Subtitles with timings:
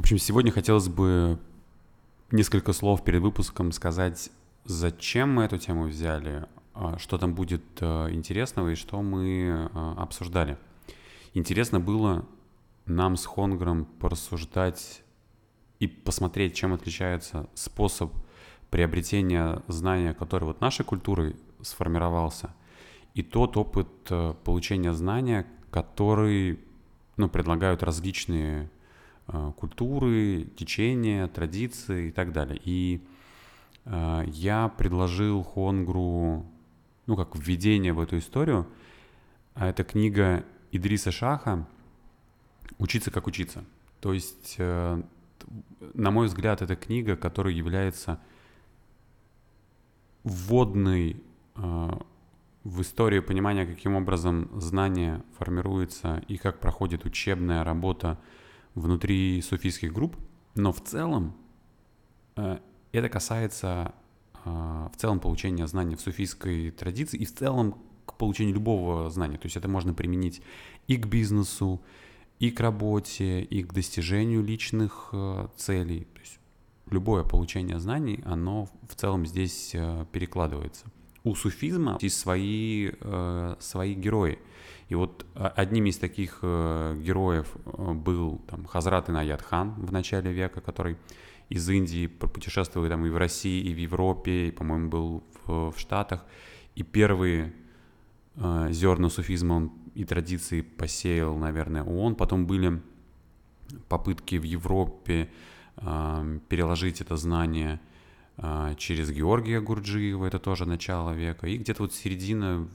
[0.00, 1.38] общем, сегодня хотелось бы
[2.30, 4.30] несколько слов перед выпуском сказать,
[4.64, 9.94] зачем мы эту тему взяли, а, что там будет э, интересного и что мы э,
[9.98, 10.56] обсуждали.
[11.34, 12.24] Интересно было
[12.86, 15.02] нам с Хонгром порассуждать
[15.80, 18.12] и посмотреть, чем отличается способ
[18.70, 22.54] приобретения знания, который вот нашей культурой сформировался,
[23.14, 26.58] и тот опыт э, получения знания, который
[27.18, 28.70] ну, предлагают различные
[29.56, 32.60] культуры, течения, традиции и так далее.
[32.64, 33.00] И
[33.84, 36.46] э, я предложил Хонгру,
[37.06, 38.66] ну, как введение в эту историю,
[39.54, 41.66] а это книга Идриса Шаха
[42.78, 43.64] «Учиться как учиться».
[44.00, 45.02] То есть, э,
[45.94, 48.20] на мой взгляд, это книга, которая является
[50.24, 51.22] вводной
[51.56, 51.90] э,
[52.64, 58.18] в историю понимания, каким образом знание формируется и как проходит учебная работа
[58.74, 60.16] внутри суфийских групп,
[60.54, 61.36] но в целом
[62.36, 62.58] э,
[62.92, 63.94] это касается
[64.44, 67.76] э, в целом получения знаний в суфийской традиции и в целом
[68.06, 69.38] к получению любого знания.
[69.38, 70.42] То есть это можно применить
[70.86, 71.80] и к бизнесу,
[72.38, 76.04] и к работе, и к достижению личных э, целей.
[76.14, 76.38] То есть
[76.90, 79.74] любое получение знаний, оно в целом здесь
[80.12, 80.86] перекладывается–
[81.22, 82.92] у суфизма есть свои,
[83.58, 84.38] свои герои.
[84.90, 90.32] И вот одним из таких э, героев э, был там, Хазрат Инаят хан в начале
[90.32, 90.96] века, который
[91.48, 95.78] из Индии путешествовал там, и в России, и в Европе, и, по-моему, был в, в
[95.78, 96.24] Штатах.
[96.74, 97.52] И первые
[98.34, 102.16] э, зерна суфизма он и традиции посеял, наверное, он.
[102.16, 102.82] Потом были
[103.88, 105.30] попытки в Европе
[105.76, 107.80] э, переложить это знание
[108.42, 112.66] а, через Георгия Гурджиева, это тоже начало века, и где-то вот середина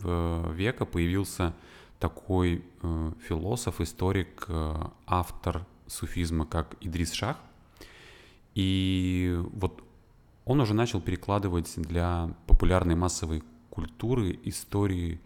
[0.54, 1.56] века появился
[2.00, 7.38] такой э, философ, историк, э, автор суфизма, как Идрис Шах.
[8.54, 9.84] И вот
[10.46, 15.20] он уже начал перекладывать для популярной массовой культуры истории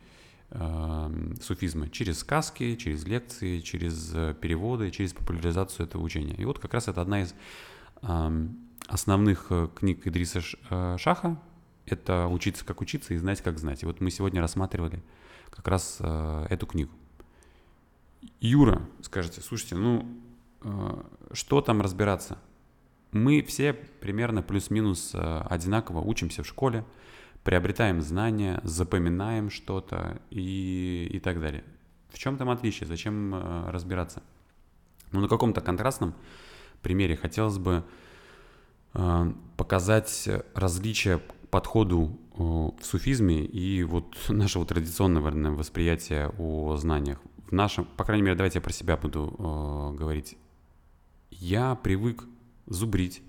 [0.49, 6.35] э, суфизма через сказки, через лекции, через э, переводы, через популяризацию этого учения.
[6.35, 7.35] И вот как раз это одна из
[8.01, 8.47] э,
[8.87, 11.39] основных э, книг Идриса э, Шаха—
[11.85, 13.83] это «Учиться, как учиться» и «Знать, как знать».
[13.83, 15.03] И вот мы сегодня рассматривали
[15.49, 16.91] как раз э, эту книгу.
[18.39, 20.05] Юра, скажите, слушайте, ну
[21.31, 22.37] что там разбираться?
[23.11, 26.83] Мы все примерно плюс-минус одинаково учимся в школе,
[27.45, 31.63] приобретаем знания, запоминаем что-то и, и так далее.
[32.09, 32.87] В чем там отличие?
[32.87, 33.33] Зачем
[33.69, 34.21] разбираться?
[35.13, 36.13] Ну, на каком-то контрастном
[36.81, 37.85] примере хотелось бы
[38.93, 41.21] Э, показать различия
[41.51, 47.19] подходу э, в суфизме и вот нашего традиционного, наверное, восприятия о знаниях.
[47.47, 50.37] В нашем, по крайней мере, давайте я про себя буду э, говорить.
[51.31, 52.23] Я привык
[52.67, 53.21] зубрить,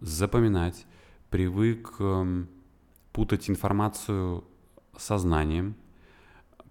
[0.00, 0.86] запоминать,
[1.30, 2.44] привык э,
[3.12, 4.44] путать информацию
[4.96, 5.76] со знанием,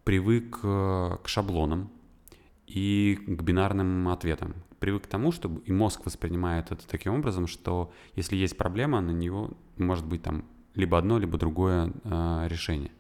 [0.04, 1.90] привык э, к шаблонам
[2.68, 7.92] и к бинарным ответам, привык к тому, что и мозг воспринимает это таким образом, что
[8.16, 10.46] если есть проблема, на него может быть там
[10.76, 12.92] либо одно, либо другое э, решение.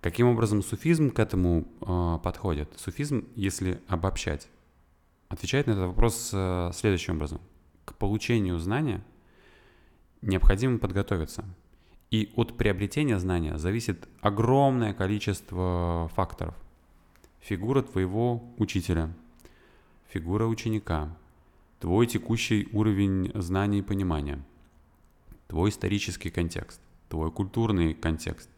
[0.00, 2.68] Каким образом суфизм к этому э, подходит?
[2.76, 4.48] Суфизм, если обобщать,
[5.28, 7.40] отвечает на этот вопрос э, следующим образом.
[7.84, 9.02] К получению знания
[10.22, 11.44] необходимо подготовиться.
[12.10, 16.54] И от приобретения знания зависит огромное количество факторов.
[17.40, 19.12] Фигура твоего учителя–
[20.12, 21.16] фигура ученика,
[21.80, 24.42] твой текущий уровень знаний и понимания,
[25.52, 26.80] твой исторический контекст,
[27.10, 28.48] твой культурный контекст,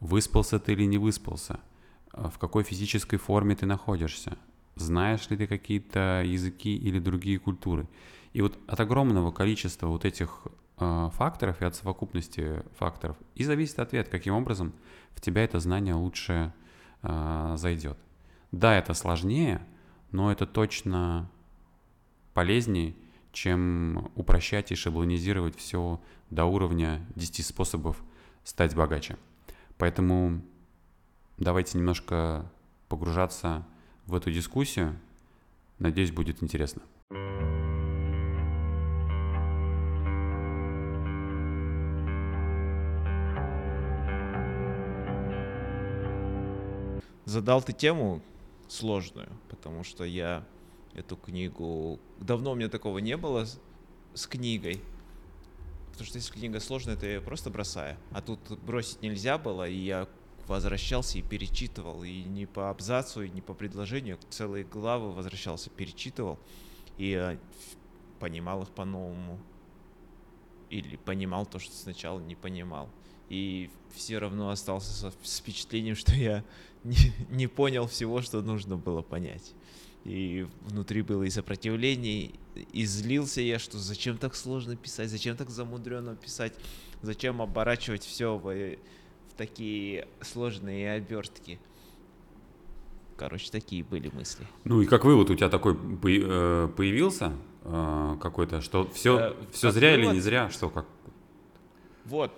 [0.00, 1.60] выспался ты или не выспался,
[2.10, 4.38] а в какой физической форме ты находишься,
[4.74, 7.86] знаешь ли ты какие-то языки или другие культуры.
[8.32, 10.46] И вот от огромного количества вот этих
[10.78, 14.72] э, факторов и от совокупности факторов и зависит ответ, каким образом
[15.14, 16.54] в тебя это знание лучше
[17.02, 17.98] э, зайдет.
[18.52, 19.60] Да, это сложнее,
[20.12, 21.30] но это точно
[22.32, 22.94] полезнее,
[23.32, 28.02] чем упрощать и шаблонизировать все до уровня 10 способов
[28.44, 29.16] стать богаче.
[29.78, 30.42] Поэтому
[31.38, 32.50] давайте немножко
[32.88, 33.66] погружаться
[34.06, 34.98] в эту дискуссию.
[35.78, 36.82] Надеюсь, будет интересно.
[47.24, 48.20] Задал ты тему,
[48.68, 50.44] сложную, потому что я
[50.94, 51.98] эту книгу...
[52.18, 53.60] Давно у меня такого не было с,
[54.14, 54.80] с книгой.
[55.92, 57.96] Потому что если книга сложная, то я ее просто бросаю.
[58.12, 60.08] А тут бросить нельзя было, и я
[60.46, 62.02] возвращался и перечитывал.
[62.02, 66.38] И не по абзацу, и не по предложению, целые главы возвращался, перечитывал.
[66.98, 67.38] И э,
[68.18, 69.38] понимал их по-новому.
[70.70, 72.88] Или понимал то, что сначала не понимал.
[73.28, 76.44] И все равно остался с впечатлением, что я
[76.84, 79.54] не, не понял всего, что нужно было понять.
[80.04, 82.32] И внутри было и сопротивление,
[82.72, 86.54] и злился я, что зачем так сложно писать, зачем так замудренно писать,
[87.02, 91.60] зачем оборачивать все в, в такие сложные обертки.
[93.16, 94.44] Короче, такие были мысли.
[94.64, 97.32] Ну и как вывод у тебя такой э, появился
[97.62, 100.86] э, какой-то, что все, э, все зря вывод, или не зря, что как?
[102.04, 102.32] Вот,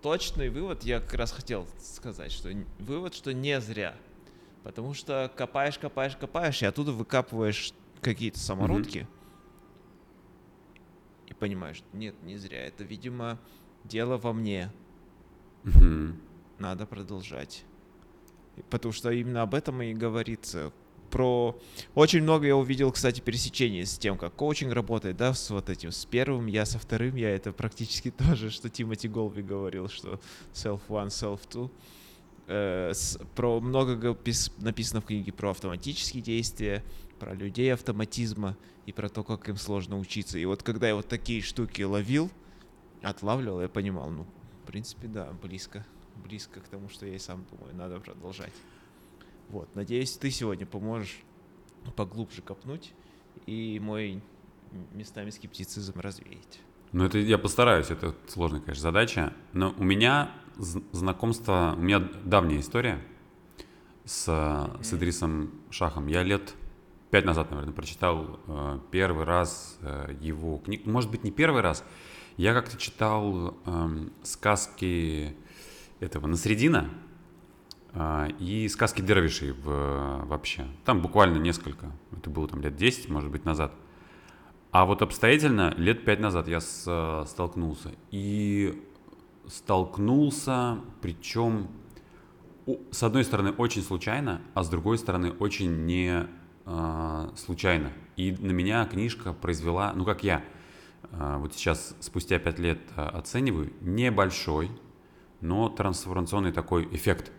[0.00, 2.48] точный вывод я как раз хотел сказать, что
[2.78, 3.94] вывод, что не зря.
[4.62, 8.98] Потому что копаешь, копаешь, копаешь, и оттуда выкапываешь какие-то самородки.
[8.98, 9.06] Mm-hmm.
[11.28, 12.66] И понимаешь, нет, не зря.
[12.66, 13.38] Это, видимо,
[13.84, 14.72] дело во мне.
[15.64, 16.14] Mm-hmm.
[16.58, 17.64] Надо продолжать.
[18.70, 20.72] Потому что именно об этом и говорится.
[21.10, 21.60] Про
[21.94, 25.92] очень много я увидел, кстати, пересечений с тем, как коучинг работает, да, с вот этим,
[25.92, 30.20] с первым я, со вторым я, это практически то же, что Тимоти Голби говорил, что
[30.54, 31.70] self one, self two.
[32.54, 36.84] Э, с, про много пис, написано в книге про автоматические действия,
[37.18, 40.38] про людей автоматизма и про то, как им сложно учиться.
[40.38, 42.30] И вот когда я вот такие штуки ловил,
[43.00, 44.26] отлавливал, я понимал, ну,
[44.62, 48.52] в принципе, да, близко близко к тому, что я и сам думаю, надо продолжать.
[49.48, 51.22] Вот, надеюсь, ты сегодня поможешь
[51.96, 52.92] поглубже копнуть
[53.46, 54.22] и мой
[54.92, 56.60] местами скептицизм развеять.
[56.92, 59.32] Ну, это я постараюсь, это сложная, конечно, задача.
[59.52, 63.02] Но у меня знакомство, у меня давняя история
[64.04, 64.82] с, mm-hmm.
[64.84, 66.06] с Идрисом Шахом.
[66.06, 66.54] Я лет
[67.10, 70.90] пять назад, наверное, прочитал э, первый раз э, его книгу.
[70.90, 71.84] Может быть, не первый раз.
[72.36, 75.36] Я как-то читал э, сказки
[76.00, 76.90] этого Насредина
[77.94, 80.66] а, и сказки Дервишей в, вообще.
[80.84, 81.92] Там буквально несколько.
[82.16, 83.72] Это было там лет 10, может быть, назад.
[84.72, 87.92] А вот обстоятельно лет 5 назад я с, столкнулся.
[88.10, 88.82] И
[89.46, 91.68] столкнулся, причем
[92.90, 96.26] с одной стороны очень случайно, а с другой стороны очень не
[96.64, 97.92] э, случайно.
[98.16, 100.42] И на меня книжка произвела, ну как я
[101.10, 104.70] э, вот сейчас спустя 5 лет оцениваю, небольшой,
[105.42, 107.30] но трансформационный такой эффект.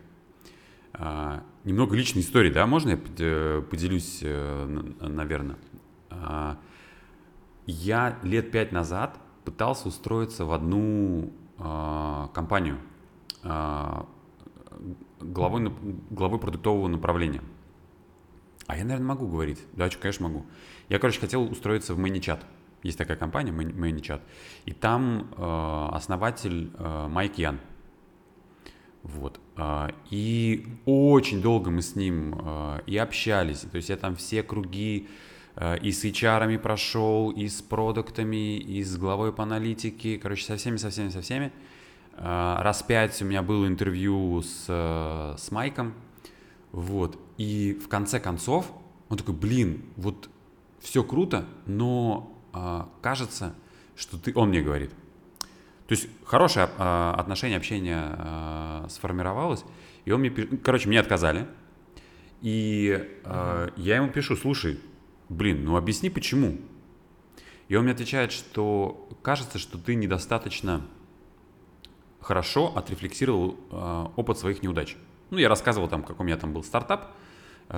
[0.92, 4.66] А, немного личной истории, да, можно я э, поделюсь, э,
[5.00, 5.56] наверное?
[7.66, 12.78] Я лет пять назад пытался устроиться в одну а, компанию
[15.20, 15.72] главой,
[16.10, 17.42] главой продуктового направления.
[18.66, 19.60] А я, наверное, могу говорить.
[19.72, 20.46] Да, конечно, могу.
[20.88, 22.40] Я, короче, хотел устроиться в ManyChat.
[22.82, 24.20] Есть такая компания, ManyChat.
[24.64, 27.60] И там э, основатель э, Майк Ян.
[29.02, 29.38] Вот.
[30.08, 32.40] И очень долго мы с ним
[32.86, 33.58] и общались.
[33.60, 35.08] То есть я там все круги
[35.82, 40.18] и с HR прошел, и с продуктами, и с главой по аналитике.
[40.18, 41.52] Короче, со всеми, со всеми, со всеми.
[42.16, 45.94] Раз пять у меня было интервью с, с Майком.
[46.72, 47.18] Вот.
[47.38, 48.72] И в конце концов
[49.08, 50.28] он такой, блин, вот
[50.80, 52.36] все круто, но
[53.00, 53.54] кажется,
[53.94, 54.32] что ты...
[54.34, 54.90] Он мне говорит–
[55.86, 59.64] то есть хорошее э, отношение, общение э, сформировалось,
[60.06, 61.46] и он мне, короче, мне отказали,
[62.40, 64.80] и э, я ему пишу, слушай,
[65.28, 66.58] блин, ну объясни почему.
[67.68, 70.86] И он мне отвечает, что кажется, что ты недостаточно
[72.20, 74.96] хорошо отрефлексировал э, опыт своих неудач.
[75.30, 77.12] Ну, я рассказывал там, как у меня там был стартап,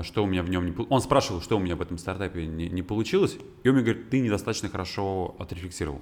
[0.02, 2.68] что у меня в нем не Он спрашивал, что у меня в этом стартапе не,
[2.68, 6.00] не получилось, и он мне говорит, ты недостаточно хорошо отрефлексировал.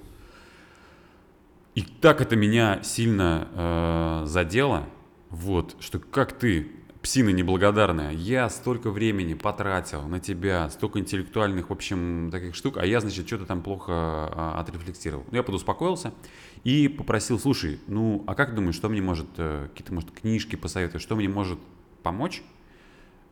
[1.75, 4.87] И так это меня сильно э, задело,
[5.29, 6.71] вот, что как ты,
[7.05, 12.85] псина неблагодарная, я столько времени потратил на тебя, столько интеллектуальных, в общем, таких штук, а
[12.87, 15.23] я, значит, что-то там плохо а, отрефлексировал.
[15.29, 16.15] Ну, я подуспокоился
[16.63, 21.03] и попросил, слушай, ну, а как думаешь, что мне может, э, какие-то, может, книжки посоветуешь,
[21.03, 21.59] что мне может
[22.01, 22.41] помочь,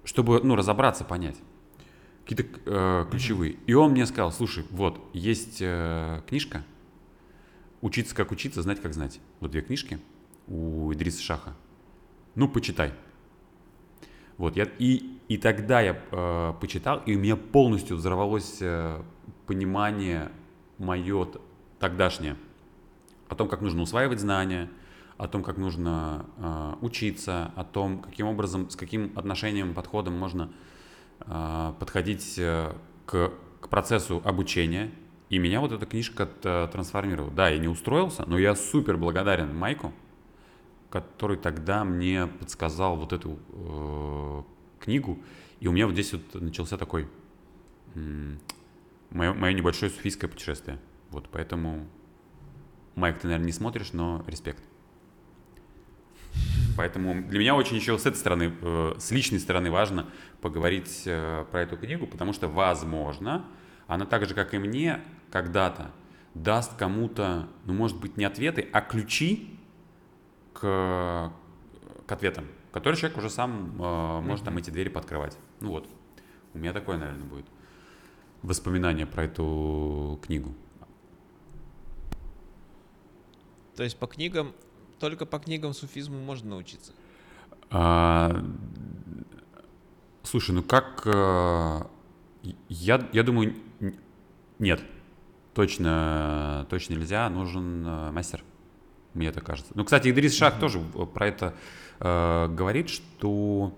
[0.03, 1.37] чтобы, ну, разобраться, понять?
[2.27, 3.55] Какие-то э, ключевые.
[3.65, 6.63] И он мне сказал, слушай, вот, есть э, книжка,
[7.81, 9.19] Учиться как учиться, знать как знать.
[9.41, 9.99] Вот две книжки
[10.47, 11.53] у Идриса Шаха.
[12.33, 12.93] Ну, почитай.
[14.37, 19.01] Вот, я, и, и тогда я э, почитал, и у меня полностью взорвалось э,
[19.45, 20.31] понимание
[20.77, 21.27] мое
[21.79, 22.35] тогдашнее.
[23.29, 24.69] О том, как нужно усваивать знания,
[25.17, 30.51] о том, как нужно э, учиться, о том, каким образом, с каким отношением, подходом можно
[31.21, 32.73] э, подходить э,
[33.05, 34.91] к, к процессу обучения.
[35.29, 37.31] И меня вот эта книжка трансформировала.
[37.31, 39.91] Да, я не устроился, но я супер благодарен Майку,
[40.93, 44.43] который тогда мне подсказал вот эту э,
[44.79, 45.17] книгу.
[45.59, 47.09] И у меня вот здесь вот начался такой
[49.09, 50.77] мое, мое небольшое суфийское путешествие.
[51.09, 51.87] Вот, поэтому,
[52.93, 54.63] Майк, ты, наверное, не смотришь, но респект.
[56.77, 60.05] Поэтому для меня очень еще с этой стороны, э, с личной стороны важно
[60.41, 63.47] поговорить э, про эту книгу, потому что, возможно,
[63.87, 65.89] она так же, как и мне, когда-то
[66.35, 69.52] даст кому-то, ну, может быть, не ответы, а ключи
[70.53, 71.31] к,
[72.05, 75.37] к ответам, которые человек уже сам э, может там эти двери подкрывать.
[75.59, 75.87] Ну вот,
[76.53, 77.45] у меня такое, наверное, будет
[78.41, 80.53] воспоминание про эту книгу.
[83.75, 84.53] То есть по книгам,
[84.99, 86.93] только по книгам суфизму можно научиться?
[87.71, 88.45] А,
[90.21, 91.03] слушай, ну как...
[91.05, 91.89] А,
[92.69, 93.55] я, я думаю,
[94.59, 94.83] нет.
[95.53, 97.29] Точно, точно нельзя.
[97.29, 98.43] Нужен а, мастер.
[99.13, 99.71] Мне это кажется.
[99.75, 100.59] Ну, кстати, Идрис Шах mm-hmm.
[100.59, 100.79] тоже
[101.13, 101.53] про это
[101.99, 103.77] э, говорит, что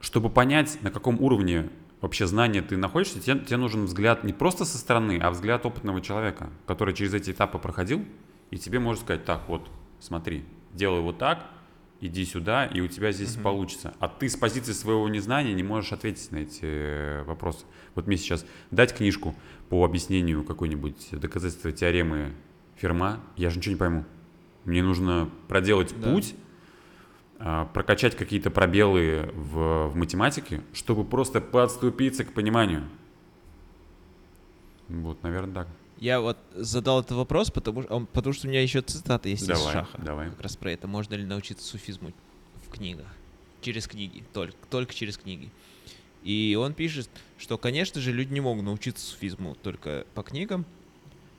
[0.00, 4.64] чтобы понять, на каком уровне вообще знания ты находишься, тебе, тебе нужен взгляд не просто
[4.64, 8.04] со стороны, а взгляд опытного человека, который через эти этапы проходил,
[8.50, 9.68] и тебе может сказать, так, вот,
[10.00, 11.44] смотри, делай вот так,
[12.00, 13.44] иди сюда, и у тебя здесь угу.
[13.44, 13.94] получится.
[13.98, 17.64] А ты с позиции своего незнания не можешь ответить на эти э, вопросы.
[17.94, 19.34] Вот мне сейчас дать книжку
[19.68, 22.32] по объяснению какой-нибудь доказательства теоремы
[22.78, 24.04] Ферма, я же ничего не пойму.
[24.64, 26.12] Мне нужно проделать да.
[26.12, 26.34] путь,
[27.38, 32.84] а, прокачать какие-то пробелы в, в математике, чтобы просто подступиться к пониманию.
[34.88, 35.68] Вот, наверное, так.
[35.98, 39.72] Я вот задал этот вопрос, потому, потому что у меня еще цитата есть давай, из
[39.72, 39.98] Шаха.
[40.00, 40.30] Давай.
[40.30, 40.86] Как раз про это.
[40.86, 42.12] Можно ли научиться суфизму
[42.66, 43.06] в книгах?
[43.60, 44.22] Через книги.
[44.32, 45.50] Только, только через книги.
[46.22, 50.64] И он пишет, что, конечно же, люди не могут научиться суфизму только по книгам,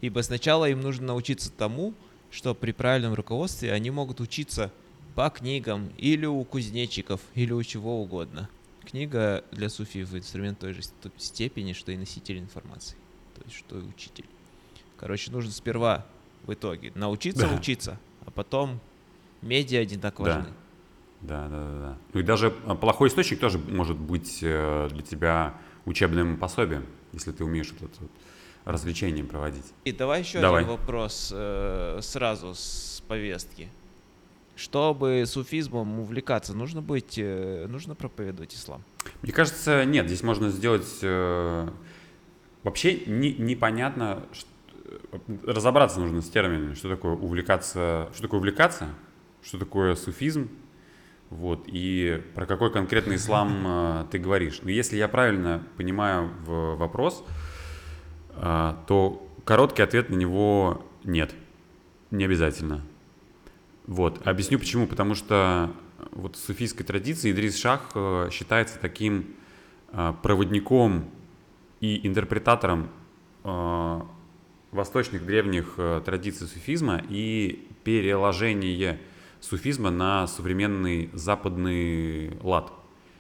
[0.02, 1.94] ибо сначала им нужно научиться тому,
[2.32, 4.72] что при правильном руководстве они могут учиться
[5.16, 8.50] по книгам, или у кузнечиков, или у чего угодно.
[8.86, 10.82] Книга для суфиев инструмент той же
[11.18, 12.98] степени, что и носитель информации,
[13.36, 14.26] то есть что и учитель.
[14.98, 16.06] Короче, нужно сперва
[16.44, 17.56] в итоге научиться да.
[17.56, 18.80] учиться, а потом
[19.42, 20.46] медиа не так важны.
[21.22, 21.48] Да.
[21.48, 21.98] да, да, да, да.
[22.14, 27.32] Ну и даже а, плохой источник тоже может быть э, для тебя учебным пособием, если
[27.32, 28.12] ты умеешь вот это вот
[28.72, 29.66] развлечение проводить.
[29.86, 30.64] И давай еще давай.
[30.64, 33.70] один вопрос э, сразу с повестки
[34.60, 38.84] чтобы суфизмом увлекаться, нужно быть, э, нужно проповедовать ислам?
[39.22, 40.08] Мне кажется, нет.
[40.08, 41.00] Здесь можно сделать...
[41.02, 41.70] Э,
[42.64, 44.50] вообще не, непонятно, что,
[44.84, 48.90] э, разобраться нужно с терминами, что такое увлекаться, что такое увлекаться,
[49.42, 50.50] что такое суфизм,
[51.30, 54.60] вот, и про какой конкретный ислам э, ты говоришь.
[54.62, 57.39] Но если я правильно понимаю в вопрос, э,
[58.40, 61.34] то короткий ответ на него нет,
[62.12, 62.82] не обязательно.
[63.88, 64.88] Вот, объясню почему.
[64.88, 65.72] Потому что
[66.12, 69.36] вот в суфийской традиции Идрис Шах э, считается таким
[69.92, 71.10] э, проводником
[71.82, 72.90] и интерпретатором
[73.44, 74.02] э,
[74.72, 79.00] восточных древних традиций суфизма и переложение
[79.40, 82.72] суфизма на современный западный лад.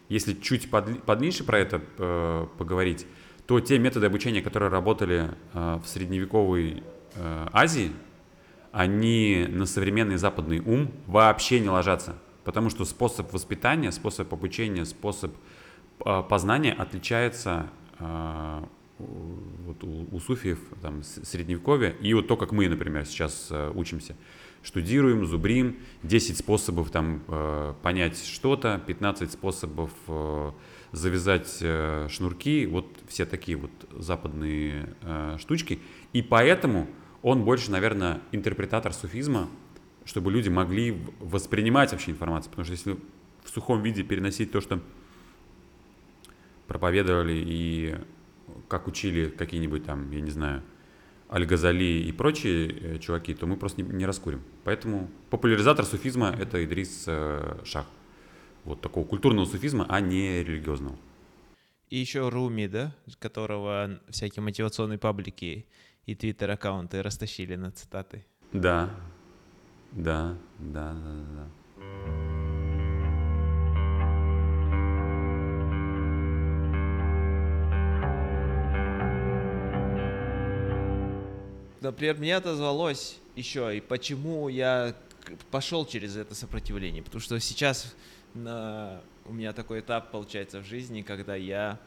[0.09, 3.07] Если чуть под, подлиннее про это э, поговорить,
[3.49, 6.83] то те методы обучения, которые работали э, в средневековой
[7.15, 7.91] э, Азии,
[8.71, 12.13] они на современный западный ум вообще не ложатся.
[12.43, 15.33] Потому что способ воспитания, способ обучения, способ
[16.05, 23.05] э, познания отличается вот у, у суфиев там, средневековья и вот то, как мы, например,
[23.05, 24.15] сейчас учимся.
[24.61, 27.23] Штудируем, зубрим, 10 способов там,
[27.81, 29.91] понять что-то, 15 способов
[30.91, 35.79] завязать э, шнурки, вот все такие вот западные э, штучки.
[36.13, 36.87] И поэтому
[37.21, 39.49] он больше, наверное, интерпретатор суфизма,
[40.05, 42.49] чтобы люди могли воспринимать вообще информацию.
[42.49, 42.97] Потому что если
[43.43, 44.81] в сухом виде переносить то, что
[46.67, 47.95] проповедовали и
[48.67, 50.63] как учили какие-нибудь там, я не знаю,
[51.31, 54.41] Аль-Газали и прочие э, чуваки, то мы просто не, не раскурим.
[54.63, 57.07] Поэтому популяризатор суфизма— это Идрис
[57.63, 57.85] Шах.
[58.69, 60.95] Вот такого культурного суфизма, а не религиозного.
[61.89, 65.65] И еще Руми, да, которого всякие мотивационные паблики
[66.05, 68.27] и твиттер-аккаунты растащили на цитаты.
[68.53, 68.91] Да,
[69.91, 71.47] да, да, да, да.
[81.81, 84.93] Например, мне отозвалось еще, и почему я
[85.51, 87.03] пошел через это сопротивление.
[87.03, 87.95] Потому что сейчас
[88.33, 89.01] на...
[89.25, 91.79] у меня такой этап получается в жизни, когда я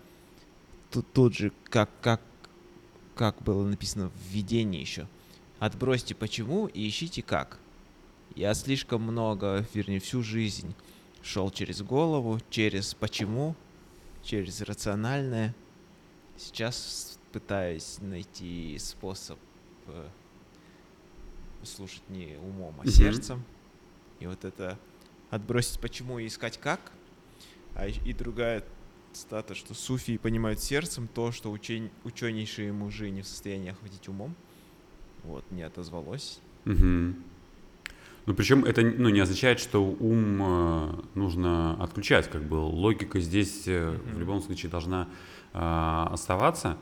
[0.90, 2.20] тут, тут же, как, как
[3.14, 5.06] как было написано в введении еще.
[5.58, 7.58] Отбросьте почему и ищите как.
[8.34, 10.74] Я слишком много, вернее, всю жизнь
[11.22, 13.54] шел через голову, через почему,
[14.24, 15.54] через рациональное.
[16.36, 19.38] сейчас пытаюсь найти способ
[19.86, 20.08] э,
[21.64, 23.42] слушать не умом, а сердцем.
[24.20, 24.78] И вот это
[25.30, 26.80] отбросить почему и искать как.
[27.74, 28.64] А и другая
[29.12, 34.34] цитата, что суфии понимают сердцем то, что учень, ученейшие мужи не в состоянии охватить умом.
[35.24, 36.40] Вот, не отозвалось.
[36.64, 37.22] Мгм.
[38.26, 42.30] Ну, причем это ну, не означает, что ум э, нужно отключать.
[42.30, 44.20] Как бы логика здесь э, в Мгм.
[44.20, 45.08] любом случае должна
[45.52, 45.58] э,
[46.10, 46.76] оставаться.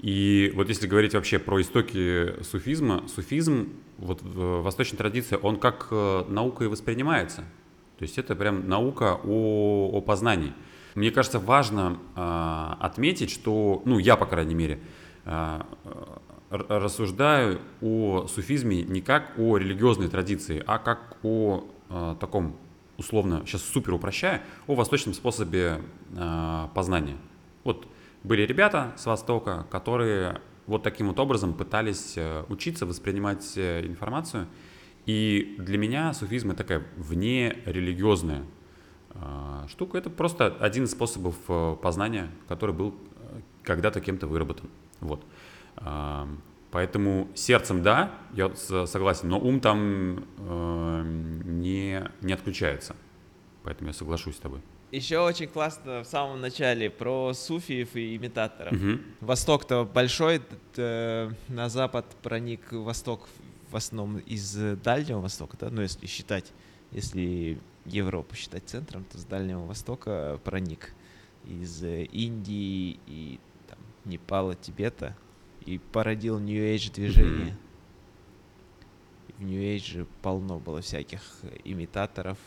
[0.00, 5.88] И вот если говорить вообще про истоки суфизма, суфизм вот в восточной традиции, он как
[5.90, 7.44] э, наука и воспринимается.
[7.98, 10.52] То есть это прям наука о, о познании.
[10.94, 14.80] Мне кажется, важно э, отметить, что, ну, я, по крайней мере,
[15.24, 15.60] э,
[16.50, 22.56] р- рассуждаю о суфизме не как о религиозной традиции, а как о э, таком,
[22.98, 25.80] условно, сейчас супер упрощая, о восточном способе
[26.14, 27.16] э, познания.
[27.64, 27.86] Вот
[28.26, 34.48] были ребята с Востока, которые вот таким вот образом пытались э, учиться воспринимать э, информацию.
[35.06, 38.42] И для меня суфизм это такая вне религиозная
[39.14, 39.98] э, штука.
[39.98, 41.36] Это просто один из способов
[41.80, 42.96] познания, который был
[43.62, 44.68] когда-то кем-то выработан.
[45.00, 45.22] Вот.
[46.70, 50.24] Поэтому сердцем да, я согласен, но ум там
[51.60, 52.96] не, не отключается.
[53.62, 54.60] Поэтому я соглашусь с тобой.
[54.92, 58.72] Еще очень классно в самом начале про суфиев и имитаторов.
[58.72, 59.02] Мгм.
[59.20, 60.40] Восток-то большой,
[60.74, 63.28] т- на запад проник Восток
[63.70, 66.52] в основном из э, Дальнего Востока, да, ну если считать,
[66.92, 70.92] если Европу считать центром, то с Дальнего Востока проник
[71.44, 75.16] из э, Индии и там, Непала, Тибета
[75.64, 77.56] и породил New Age движение.
[79.38, 82.38] В New Age полно было всяких э, имитаторов,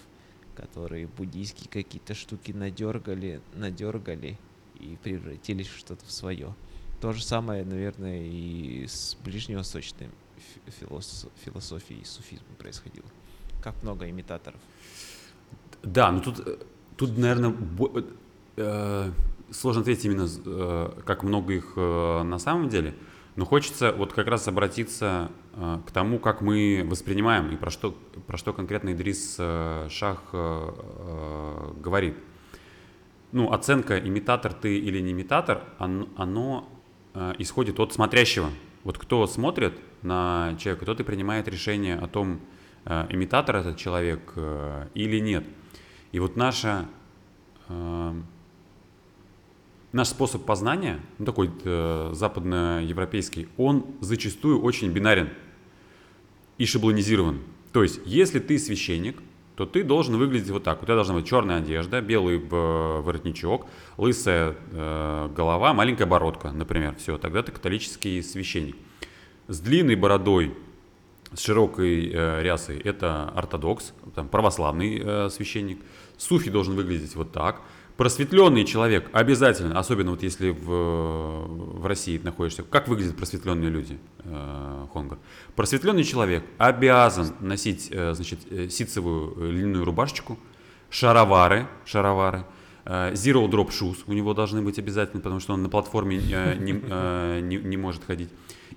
[0.60, 4.38] которые буддийские какие-то штуки надергали, надергали
[4.80, 6.54] и превратились в что-то в свое.
[7.01, 13.06] То же самое, наверное, и с ближневосточной фи- филос- философией и суфизмом происходило.
[13.63, 14.60] Как много имитаторов.
[15.84, 16.58] Да, ну тут, э,
[16.98, 17.56] тут наверное,
[19.52, 22.95] сложно ответить именно, э, как много их э, на самом деле,
[23.36, 27.91] но хочется вот как раз обратиться э, к тому, как мы воспринимаем и про что,
[28.28, 32.15] про что конкретно Идрис э, Шах э, э, говорит.
[33.34, 36.69] Ну, оценка, имитатор ты или не имитатор, оно, оно
[37.13, 38.50] э, исходит от смотрящего.
[38.86, 42.39] Вот кто смотрит на человека, тот и принимает решение о том,
[42.86, 45.43] э, имитатор этот человек э, или нет.
[46.13, 46.86] И вот наша,
[47.67, 48.13] э,
[49.91, 55.30] наш способ познания, ну, такой э, западноевропейский, он зачастую очень бинарен
[56.60, 57.39] и шаблонизирован.
[57.74, 59.17] То есть, если ты священник,
[59.56, 60.82] то ты должен выглядеть вот так.
[60.82, 63.65] У тебя должна быть черная одежда, белый э, воротничок,
[63.98, 66.95] лысая э, голова, маленькая бородка, например.
[66.98, 68.76] Все, тогда ты католический священник.
[69.48, 70.54] С длинной бородой,
[71.34, 75.80] с широкой э, рясой это ортодокс, там, православный э, священник.
[76.17, 77.62] Суфи должен выглядеть вот так.
[78.00, 84.86] Просветленный человек обязательно, особенно вот если в, в России находишься, как выглядят просветленные люди, э,
[84.94, 85.20] Хонгар?
[85.58, 90.40] Просветленный человек обязан носить, э, значит, э, ситцевую э, льняную рубашечку,
[90.90, 92.46] шаровары, шаровары,
[92.86, 96.56] э, zero drop shoes у него должны быть обязательно, потому что он на платформе э,
[96.56, 98.30] не, э, не, не может ходить.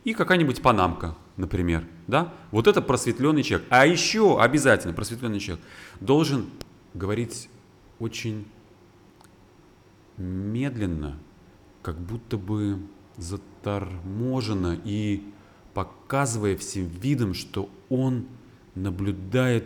[0.02, 2.34] И какая-нибудь панамка, например, да?
[2.50, 3.68] Вот это просветленный человек.
[3.70, 5.64] А еще обязательно просветленный человек
[6.00, 6.46] должен
[6.92, 7.48] говорить
[8.00, 8.46] очень
[10.22, 11.18] медленно,
[11.82, 12.78] как будто бы
[13.16, 15.22] заторможенно и
[15.74, 18.26] показывая всем видом, что он
[18.74, 19.64] наблюдает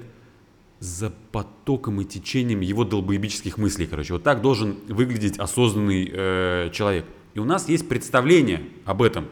[0.79, 4.13] за потоком и течением его долбоебических мыслей, короче.
[4.13, 7.07] Вот так должен выглядеть осознанный э, человек.
[7.35, 9.27] И у нас есть представление об этом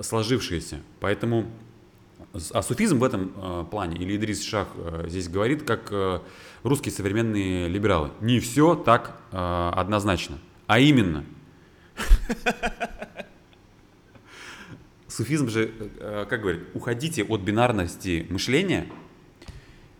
[0.00, 0.80] сложившееся.
[1.00, 1.46] Поэтому
[2.52, 6.20] а суфизм в этом э, плане, или Идрис Шах э, здесь говорит, как э,
[6.62, 8.10] русские современные либералы.
[8.20, 10.38] Не все так э, однозначно.
[10.66, 11.24] А именно,
[15.08, 18.86] суфизм же, э, как говорит, уходите от бинарности мышления.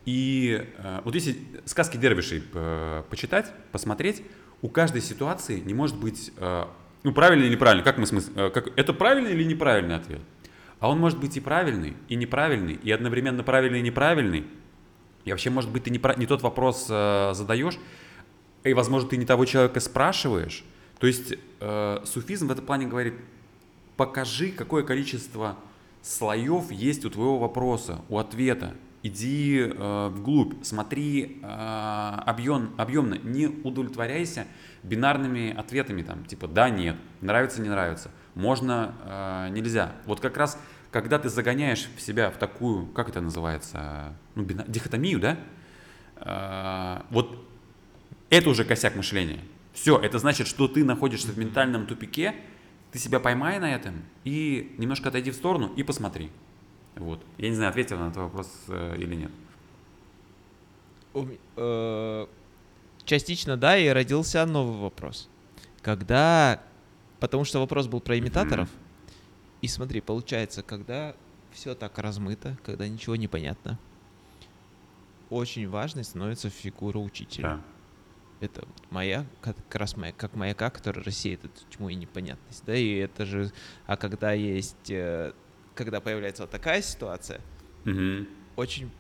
[0.05, 4.23] И э, вот если сказки дервишей э, почитать, посмотреть,
[4.63, 6.65] у каждой ситуации не может быть, э,
[7.03, 10.21] ну, правильно или неправильно, как мы смысл, э, как, это правильный или неправильный ответ.
[10.79, 14.47] А он может быть и правильный, и неправильный, и одновременно правильный и неправильный.
[15.25, 17.79] И вообще, может быть, ты не, про- не тот вопрос э, задаешь,
[18.65, 20.65] и, возможно, ты не того человека спрашиваешь.
[20.99, 23.15] То есть э, суфизм в этом плане говорит,
[23.97, 25.57] покажи, какое количество
[26.03, 28.75] слоев есть у твоего вопроса, у ответа.
[29.03, 31.47] иди э, вглубь, смотри э,
[32.27, 34.47] объем, объемно, не удовлетворяйся
[34.83, 39.93] бинарными ответами, там, типа да, нет, нравится, не нравится, можно, э, нельзя.
[40.07, 40.59] Вот как раз,
[40.91, 45.39] когда ты загоняешь в себя в такую, как это называется, ну, бина, дихотомию, да,
[46.17, 47.47] э, вот
[48.29, 49.41] это уже косяк мышления.
[49.73, 52.35] Все, это значит, что ты находишься в ментальном тупике,
[52.93, 56.31] ты себя поймай на этом и немножко отойди в сторону и посмотри.
[56.97, 57.25] Вот.
[57.39, 59.31] Я не знаю, ответил на этот вопрос э, или нет.
[61.57, 62.27] Э,
[63.05, 65.29] частично да, и родился новый вопрос.
[65.83, 66.61] Когда,
[67.21, 68.90] потому что вопрос был про имитаторов, mm-hmm.
[69.63, 71.15] И смотри, получается, когда
[71.53, 73.79] все так размыто, когда ничего не понятно,
[75.29, 77.43] очень важной становится фигура учителя.
[77.43, 77.61] Да.
[78.41, 82.95] Это моя, как раз моя, как маяка, которая рассеет эту тьму и непонятность, да, и
[82.95, 83.53] это же,
[83.87, 85.33] а когда есть, э,
[85.75, 87.43] когда появляется вот такая ситуация,
[87.85, 88.27] угу.
[88.57, 88.91] очень,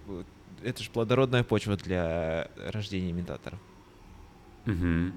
[0.62, 3.58] это же плодородная почва для рождения имитаторов.
[4.66, 5.12] Угу.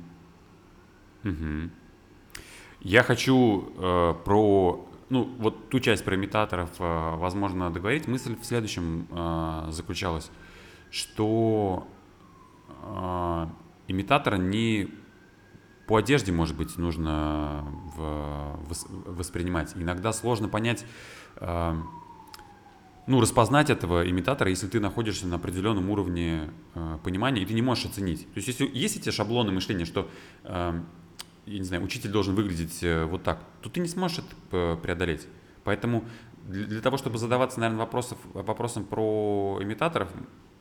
[1.25, 1.69] Угу.
[2.79, 8.08] Я хочу э, про, ну, вот ту часть про имитаторов, э, возможно, договорить.
[8.08, 10.32] Мысль в следующем э, заключалась,
[10.89, 11.88] что
[12.82, 13.47] э,
[13.88, 14.89] имитатора не
[15.86, 17.65] по одежде, может быть, нужно
[19.06, 19.73] воспринимать.
[19.76, 20.86] Иногда сложно понять,
[23.06, 27.62] ну, распознать этого имитатора, если ты находишься на определенном уровне э, понимания, и ты не
[27.62, 28.21] можешь оценить.
[28.34, 30.10] То есть, если есть эти шаблоны мышления, что,
[31.45, 35.27] я не знаю, учитель должен выглядеть э, вот так, то ты не сможешь это преодолеть.
[35.63, 36.06] Поэтому
[36.47, 40.10] для, для того, чтобы задаваться, наверное, вопросов, вопросом про имитаторов,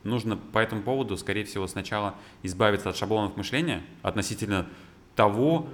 [0.05, 4.68] нужно по этому поводу, скорее всего, сначала избавиться от шаблонов мышления относительно
[5.14, 5.68] того,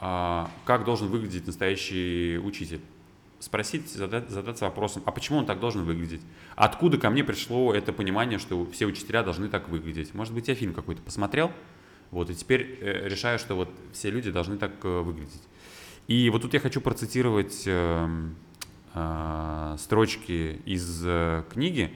[0.00, 2.80] а, как должен выглядеть настоящий учитель.
[3.38, 6.22] Спросить, задать, задаться вопросом, а почему он так должен выглядеть?
[6.54, 10.14] Откуда ко мне пришло это понимание, что все учителя должны так выглядеть?
[10.14, 11.50] Может быть, я фильм какой-то посмотрел,
[12.12, 15.42] вот, и теперь э, решаю, что вот все люди должны так э, выглядеть.
[16.08, 18.28] И вот тут я хочу процитировать э,
[18.94, 21.90] э, строчки из э, книги.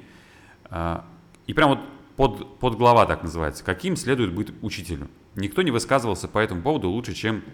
[0.71, 1.03] Э,
[1.47, 1.81] и прям вот
[2.17, 3.63] под, под глава так называется.
[3.63, 5.09] Каким следует быть учителю?
[5.35, 7.45] Никто не высказывался по этому поводу лучше, чем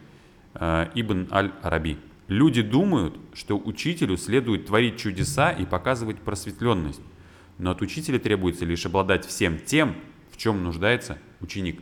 [0.55, 1.99] э, Ибн Аль-Араби.
[2.29, 7.01] Люди думают, что учителю следует творить чудеса и показывать просветленность.
[7.59, 9.97] Но от учителя требуется лишь обладать всем тем,
[10.31, 11.81] в чем нуждается ученик.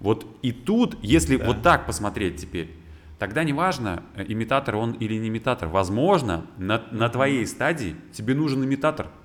[0.00, 1.46] Вот и тут, если да.
[1.46, 2.70] вот так посмотреть теперь,
[3.18, 5.68] тогда неважно, э, имитатор он или не имитатор.
[5.68, 9.08] Возможно, на, на твоей стадии тебе нужен имитатор–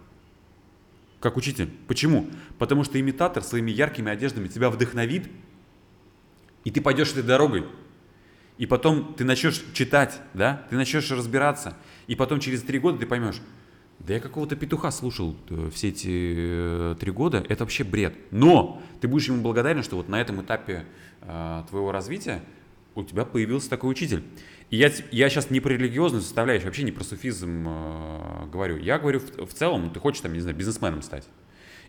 [1.21, 1.69] как учитель.
[1.87, 2.29] Почему?
[2.57, 5.29] Потому что имитатор своими яркими одеждами тебя вдохновит,
[6.63, 7.65] и ты пойдешь этой дорогой.
[8.57, 13.05] И потом ты начнешь читать, да, ты начнешь разбираться, и потом через три года ты
[13.05, 13.39] поймешь,
[14.05, 18.13] да я какого-то петуха слушал э, все эти э, три года, это вообще бред.
[18.31, 20.85] Но ты будешь ему благодарен, что вот на этом этапе
[21.21, 22.41] э, твоего развития
[22.95, 24.23] у тебя появился такой учитель.
[24.69, 28.77] И я, я сейчас не про религиозную составляющую, вообще не про суфизм э, говорю.
[28.77, 31.27] Я говорю в, в целом, ты хочешь там, не знаю, бизнесменом стать.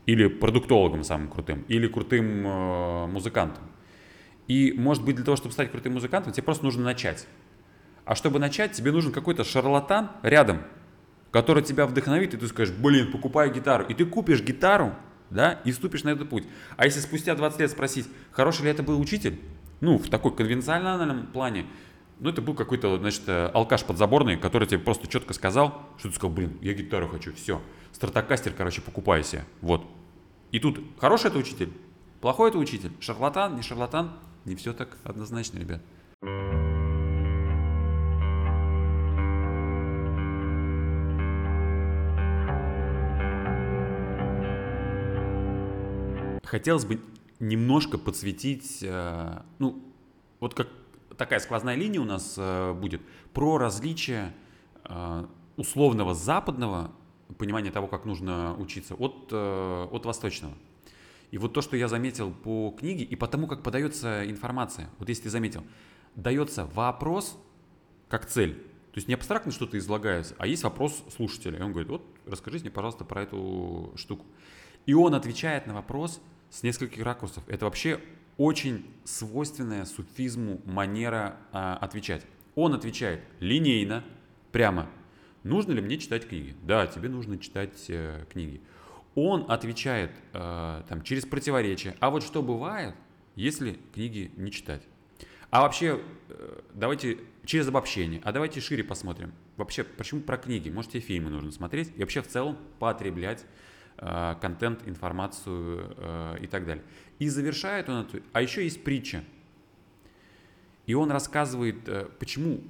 [0.04, 3.64] Или продуктологом самым крутым, или крутым э, музыкантом.
[4.48, 7.26] И, может быть, для того, чтобы стать крутым музыкантом, тебе просто нужно начать.
[8.04, 10.62] А чтобы начать, тебе нужен какой-то шарлатан рядом,
[11.32, 13.84] который тебя вдохновит, и ты скажешь, блин, покупаю гитару.
[13.86, 14.94] И ты купишь гитару,
[15.30, 16.44] да, и вступишь на этот путь.
[16.76, 19.40] А если спустя 20 лет спросить, хороший ли это был учитель,
[19.80, 21.66] ну, в такой конвенциональном плане,
[22.20, 26.14] ну, это был какой-то, значит, э, алкаш подзаборный, который тебе просто четко сказал, что ты
[26.14, 27.60] сказал, блин, я гитару хочу, все.
[27.92, 29.44] Стартакастер, короче, покупай себе.
[29.60, 29.84] Вот.
[30.52, 31.72] И тут хороший это учитель,
[32.20, 34.12] плохой это учитель, шарлатан, не шарлатан,
[34.44, 36.71] не все так однозначно, ребят.
[46.52, 47.00] Хотелось бы
[47.40, 49.82] немножко подсветить, э, ну,
[50.38, 50.68] вот как
[51.16, 53.00] такая сквозная линия у нас э, будет
[53.32, 54.34] про различие
[54.84, 55.24] э,
[55.56, 56.92] условного западного
[57.38, 60.52] понимания того, как нужно учиться, от, от восточного.
[61.30, 65.08] И вот то, что я заметил по книге и по тому, как подается информация, вот
[65.08, 65.64] если ты заметил,
[66.16, 67.38] дается вопрос
[68.10, 68.56] как цель.
[68.56, 71.58] То есть не абстрактно что-то излагается, а есть вопрос слушателя.
[71.58, 74.26] И он говорит, вот расскажите мне, пожалуйста, про эту штуку.
[74.84, 76.20] И он отвечает на вопрос
[76.52, 77.42] с нескольких ракурсов.
[77.48, 77.98] Это вообще
[78.36, 82.24] очень свойственная суфизму манера а, отвечать.
[82.54, 84.04] Он отвечает линейно,
[84.52, 84.88] прямо.
[85.44, 86.54] Нужно ли мне читать книги?
[86.62, 88.60] Да, тебе нужно читать э, книги.
[89.14, 91.96] Он отвечает э, там, через противоречие.
[92.00, 92.94] А вот что бывает,
[93.34, 94.82] если книги не читать?
[95.50, 99.32] А вообще, э, давайте через обобщение, а давайте шире посмотрим.
[99.56, 100.68] Вообще, почему про книги?
[100.68, 103.44] Может, тебе фильмы нужно смотреть и вообще в целом потреблять
[103.96, 106.84] контент, информацию э, и так далее.
[107.18, 108.20] И завершает он это.
[108.32, 109.22] А еще есть притча.
[110.86, 112.60] И он рассказывает, э, почему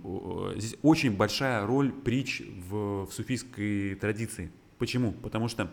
[0.52, 4.52] э, здесь очень большая роль притч в, в суфийской традиции.
[4.78, 5.12] Почему?
[5.12, 5.70] Потому что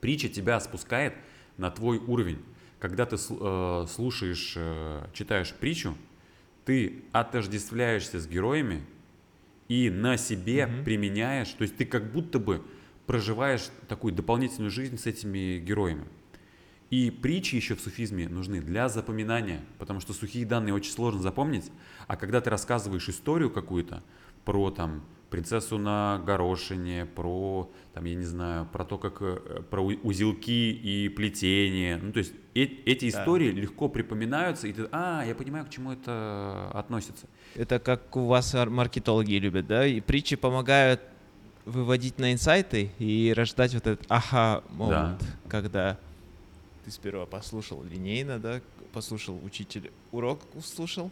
[0.00, 1.14] притча тебя спускает
[1.56, 2.40] на твой уровень.
[2.78, 5.96] Когда ты э, слушаешь, э, читаешь притчу,
[6.66, 8.82] ты отождествляешься с героями
[9.68, 10.84] и на себе mm-hmm.
[10.84, 12.62] применяешь, то есть ты как будто бы
[13.12, 16.06] проживаешь такую дополнительную жизнь с этими героями.
[16.88, 21.70] И притчи еще в суфизме нужны для запоминания, потому что сухие данные очень сложно запомнить,
[22.06, 24.02] а когда ты рассказываешь историю какую-то
[24.46, 29.82] про там принцессу на горошине, про, там, я не знаю, про то, как, э, про
[29.82, 31.98] узелки и плетение.
[32.02, 33.60] Ну, то есть э эти истории да.
[33.60, 37.26] легко припоминаются, и ты, а, я понимаю, к чему это относится.
[37.56, 39.86] Это как у вас маркетологи любят, да?
[39.86, 41.00] И притчи помогают
[41.64, 45.26] выводить на инсайты и рождать вот этот ага-момент, да.
[45.48, 45.98] когда
[46.84, 48.60] ты сперва послушал линейно, да,
[48.92, 51.10] послушал учитель урок, услышал,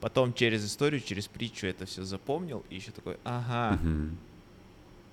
[0.00, 3.78] Потом через историю, через притчу это все запомнил, и еще такой, ага.
[3.82, 4.16] Угу.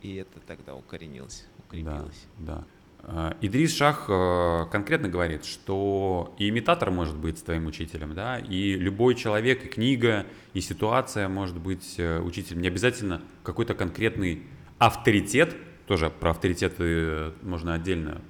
[0.03, 2.25] И это тогда укоренилось, укрепилось.
[2.37, 2.63] Да, да.
[3.39, 9.15] Идрис Шах э, конкретно говорит, что и имитатор может быть твоим учителем, да, и любой
[9.15, 12.61] человек, и книга, и ситуация может быть э, учителем.
[12.61, 14.43] Не обязательно какой-то конкретный
[14.77, 15.55] авторитет,
[15.87, 18.21] тоже про авторитеты э, можно отдельно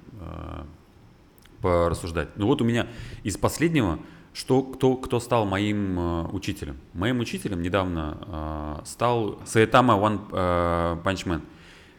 [1.60, 2.36] порассуждать.
[2.36, 2.86] Но вот у меня
[3.24, 3.98] из последнего
[4.38, 6.76] что, кто, кто стал моим э, учителем?
[6.92, 11.42] Моим учителем недавно э, стал Саэтама One э, Punch Man.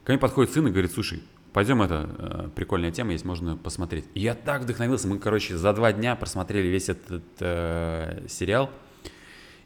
[0.06, 1.22] Ко мне подходит сын и говорит, слушай,
[1.54, 4.06] пойдем, это э, прикольная тема есть, можно посмотреть.
[4.14, 8.70] Я так вдохновился, мы, короче, за два дня просмотрели весь этот э, сериал.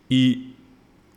[0.09, 0.55] И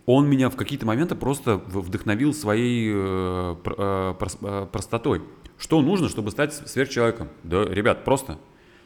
[0.06, 5.22] он меня в какие-то моменты просто вдохновил своей э, э, э, простотой.
[5.58, 7.28] Что нужно, чтобы стать сверхчеловеком?
[7.42, 8.38] Да, ребят, просто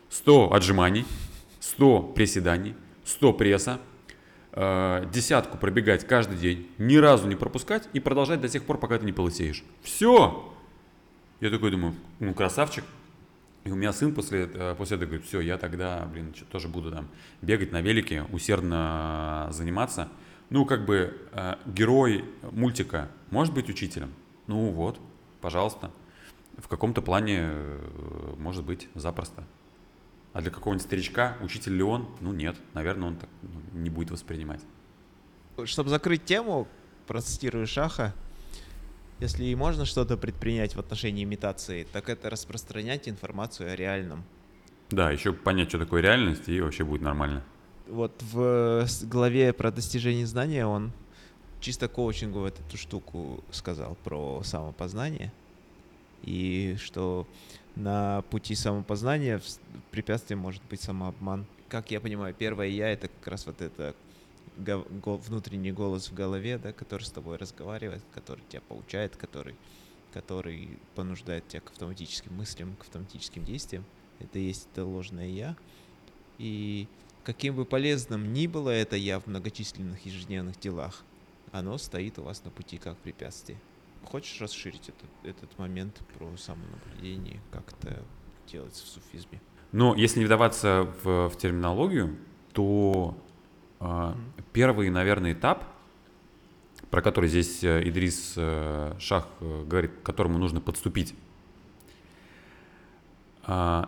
[0.08, 1.04] 100 отжиманий,
[1.60, 3.80] 100 приседаний, 100 пресса,
[4.52, 8.98] э, десятку пробегать каждый день, ни разу не пропускать и продолжать до тех пор, пока
[8.98, 9.64] ты не полысеешь.
[9.82, 10.54] Все!
[11.40, 12.84] Я такой думаю, ну красавчик.
[13.64, 16.90] И у меня сын после, э, после этого говорит, все, я тогда, блин, тоже буду
[16.90, 17.08] там
[17.42, 20.08] бегать на велике, усердно заниматься.
[20.48, 24.12] Ну, как бы э, герой мультика может быть учителем?
[24.46, 24.98] Ну вот,
[25.40, 25.90] пожалуйста.
[26.58, 27.50] В каком-то плане
[28.36, 29.44] может быть запросто.
[30.32, 32.08] А для какого-нибудь старичка, учитель ли он?
[32.20, 34.60] Ну нет, наверное, он так ну, не будет воспринимать.
[35.64, 36.68] Чтобы закрыть тему,
[37.06, 38.14] процитирую Шаха,
[39.20, 44.24] если и можно что-то предпринять в отношении имитации, так это распространять информацию о реальном.
[44.90, 47.44] Да, еще понять, что такое реальность, и вообще будет нормально.
[47.86, 50.92] Вот в главе про достижение знания он
[51.60, 55.32] чисто коучингу эту штуку сказал про самопознание.
[56.22, 57.26] И что
[57.76, 59.40] на пути самопознания
[59.90, 61.46] препятствием может быть самообман.
[61.68, 63.94] Как я понимаю, первое я это как раз вот это
[64.60, 69.56] внутренний голос в голове, да, который с тобой разговаривает, который тебя получает, который,
[70.12, 73.84] который понуждает тебя к автоматическим мыслям, к автоматическим действиям.
[74.18, 75.56] Это есть это ложное я.
[76.38, 76.88] И
[77.24, 81.04] каким бы полезным ни было это я в многочисленных ежедневных делах,
[81.52, 83.58] оно стоит у вас на пути как препятствие.
[84.04, 88.02] Хочешь расширить этот, этот момент про самонаблюдение, как это
[88.46, 89.40] делается в суфизме?
[89.72, 92.16] Но если не вдаваться в, в терминологию,
[92.52, 93.16] то.
[94.52, 95.64] Первый, наверное, этап,
[96.90, 101.14] про который здесь э, Идрис э, Шах э, говорит, к которому нужно подступить,
[103.46, 103.84] э,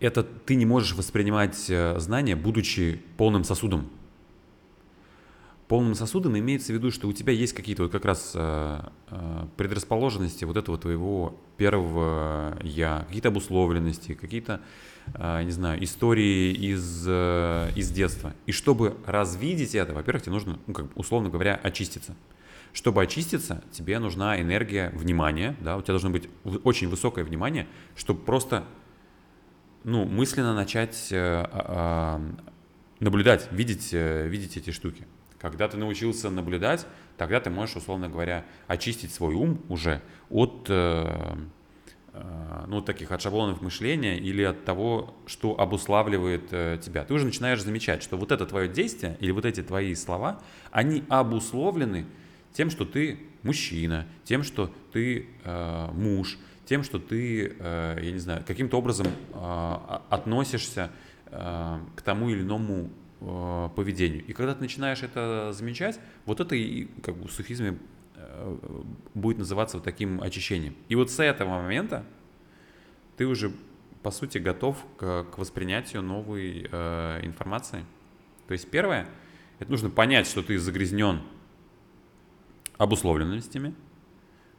[0.00, 3.88] это ты не можешь воспринимать э, знания, будучи полным сосудом
[5.72, 9.46] полным сосудом имеется в виду, что у тебя есть какие-то вот как раз э, э,
[9.56, 14.60] предрасположенности вот этого твоего первого я, какие-то обусловленности, какие-то,
[15.14, 18.34] э, не знаю, истории из, из детства.
[18.44, 22.16] И чтобы развидеть это, во-первых, тебе нужно, ну, как, условно говоря, очиститься.
[22.74, 26.28] Чтобы очиститься, тебе нужна энергия внимания, да, у тебя должно быть
[26.64, 28.64] очень высокое внимание, чтобы просто,
[29.84, 32.20] ну, мысленно начать э, э,
[33.00, 35.06] наблюдать, видеть, видеть эти штуки.
[35.42, 36.86] Когда ты научился наблюдать,
[37.18, 40.00] тогда ты можешь, условно говоря, очистить свой ум уже
[40.30, 41.34] от э,
[42.12, 47.04] э, ну, таких от шаблонов мышления или от того, что обуславливает э, тебя.
[47.04, 51.02] Ты уже начинаешь замечать, что вот это твое действие или вот эти твои слова, они
[51.08, 52.06] обусловлены
[52.52, 58.18] тем, что ты мужчина, тем, что ты э, муж, тем, что ты, э, я не
[58.18, 59.76] знаю, каким-то образом э,
[60.08, 60.90] относишься
[61.26, 62.90] э, к тому или иному
[63.22, 64.24] э, поведению.
[64.26, 67.78] И когда ты начинаешь это замечать, вот это и как бы в суфизме
[68.16, 68.58] э,
[69.14, 70.76] будет называться вот таким очищением.
[70.88, 72.04] И вот с этого момента
[73.16, 73.52] ты уже,
[74.02, 77.84] по сути, готов к, к воспринятию новой э, информации.
[78.48, 79.06] То есть первое,
[79.58, 81.20] это нужно понять, что ты загрязнен
[82.78, 83.74] обусловленностями.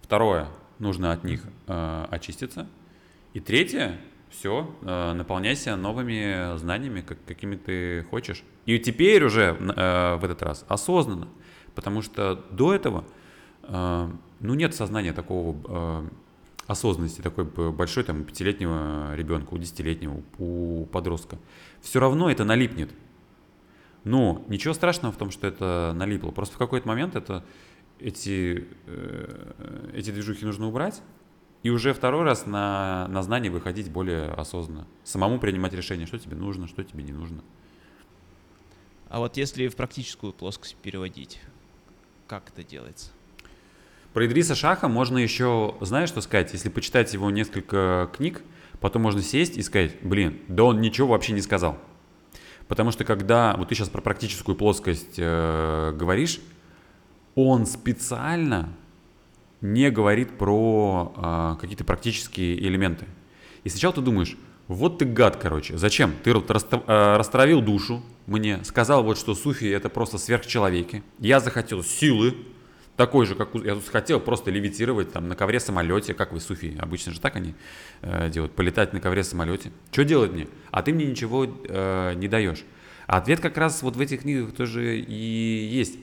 [0.01, 0.47] Второе,
[0.79, 2.67] нужно от них э, очиститься.
[3.33, 3.99] И третье,
[4.29, 8.43] все, э, наполняйся новыми знаниями, как, какими ты хочешь.
[8.65, 11.27] И теперь уже э, в этот раз осознанно,
[11.75, 13.03] потому что до этого,
[13.63, 16.09] э, ну, нет сознания такого э,
[16.67, 21.37] осознанности такой большой, там, у пятилетнего ребенка, у десятилетнего, у подростка.
[21.81, 22.91] Все равно это налипнет.
[24.03, 26.31] Но ничего страшного в том, что это налипло.
[26.31, 27.43] Просто в какой-то момент это,
[27.99, 31.01] эти, э, эти движухи нужно убрать,
[31.63, 34.85] и уже второй раз на, на знание выходить более осознанно.
[35.03, 37.41] Самому принимать решение, что тебе нужно, что тебе не нужно.
[39.13, 41.39] А вот если в практическую плоскость переводить,
[42.25, 43.11] как это делается?
[44.11, 46.51] Про Идриса Шаха можно еще, знаешь, что сказать?
[46.51, 48.41] Если почитать его несколько книг,
[48.79, 51.77] потом можно сесть и сказать, блин, да он ничего вообще не сказал.
[52.67, 56.41] Потому что когда, вот ты сейчас про практическую плоскость э, говоришь,
[57.35, 58.73] он специально
[59.61, 63.05] не говорит про э, какие-то практические элементы.
[63.63, 64.35] И сначала ты думаешь,
[64.67, 66.15] вот ты гад, короче, зачем?
[66.23, 71.03] Ты э, растравил душу мне, сказал вот, что суфи это просто сверхчеловеки.
[71.19, 72.35] Я захотел силы,
[72.95, 76.77] такой же, как я тут хотел просто левитировать там на ковре самолете, как вы суфи,
[76.79, 77.55] обычно же так они
[78.01, 79.71] э, делают, полетать на ковре самолете.
[79.91, 80.47] Что делать мне?
[80.71, 82.63] А ты мне ничего э, не даешь.
[83.07, 85.97] А ответ как раз вот в этих книгах тоже и есть,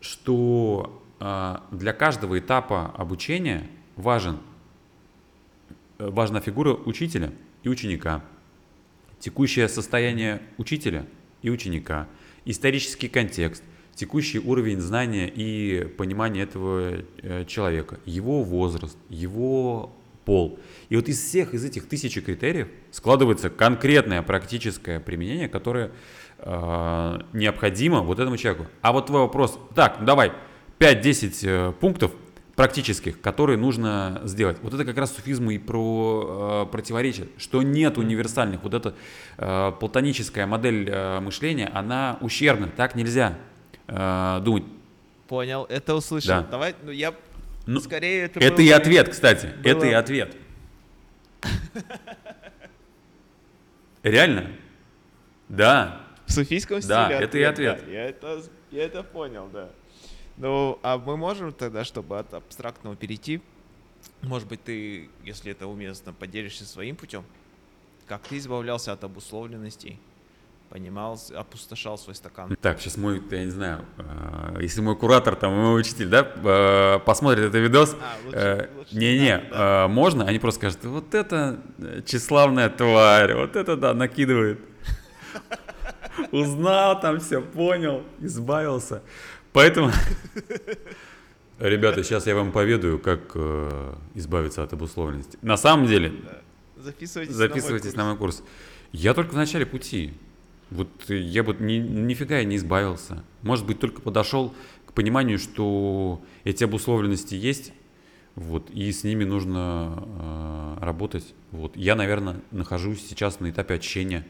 [0.00, 4.40] что а, для каждого этапа обучения важен,
[5.98, 8.24] э, важна фигура учителя и ученика,
[9.22, 11.06] текущее состояние учителя
[11.42, 12.08] и ученика,
[12.44, 13.62] исторический контекст,
[13.94, 20.58] текущий уровень знания и понимания этого э, человека, его возраст, его пол.
[20.88, 25.92] И вот из всех из этих тысячи критериев складывается конкретное практическое применение, которое
[26.38, 28.66] э, необходимо вот этому человеку.
[28.80, 30.32] А вот твой вопрос, так, давай,
[30.80, 32.10] 5-10 э, пунктов
[32.66, 34.56] практических, которые нужно сделать.
[34.62, 38.62] Вот это как раз суфизму и про э, противоречие, что нет универсальных.
[38.62, 38.94] Вот эта
[39.36, 43.36] э, платоническая модель э, мышления, она ущербна, так нельзя
[43.88, 44.62] э, думать.
[45.26, 46.28] Понял, это услышал.
[46.28, 46.42] Да.
[46.52, 47.12] Давай, ну я
[47.66, 50.36] Ну, скорее это Это было и ответ, кстати, это было- и ответ.
[54.04, 54.52] Реально?
[55.48, 56.00] Да.
[56.26, 57.82] В суфийском Да, стиле это и ответ.
[57.84, 57.90] да.
[57.92, 59.68] Я это, я это понял, да.
[60.36, 63.40] Ну, а мы можем тогда, чтобы от абстрактного перейти,
[64.22, 67.24] может быть, ты, если это уместно, поделишься своим путем?
[68.06, 69.98] Как ты избавлялся от обусловленностей?
[70.70, 72.56] Понимал, опустошал свой стакан?
[72.60, 76.98] Так, сейчас мой, я не знаю, э, если мой куратор, там, мой учитель, да, э,
[77.04, 79.84] посмотрит этот видос, А, э, не-не, не надо, да.
[79.84, 84.60] э, можно, они просто скажут, вот это э, тщеславная тварь, вот это, да, накидывает.
[86.32, 89.02] Узнал там все, понял, избавился.
[89.52, 89.90] Поэтому,
[91.58, 95.38] ребята, сейчас я вам поведаю, как э, избавиться от обусловленности.
[95.42, 96.12] На самом деле,
[96.76, 98.42] Записывайтесь, записывайтесь на мой курс.
[98.92, 100.14] Я только в начале пути.
[100.70, 103.22] Вот я бы ни, нифига я не избавился.
[103.42, 104.54] Может быть, только подошел
[104.86, 107.72] к пониманию, что эти обусловленности есть,
[108.34, 110.02] вот, и с ними нужно
[110.80, 111.34] э, работать.
[111.50, 111.76] Вот.
[111.76, 114.26] Я, наверное, нахожусь сейчас на этапе очищения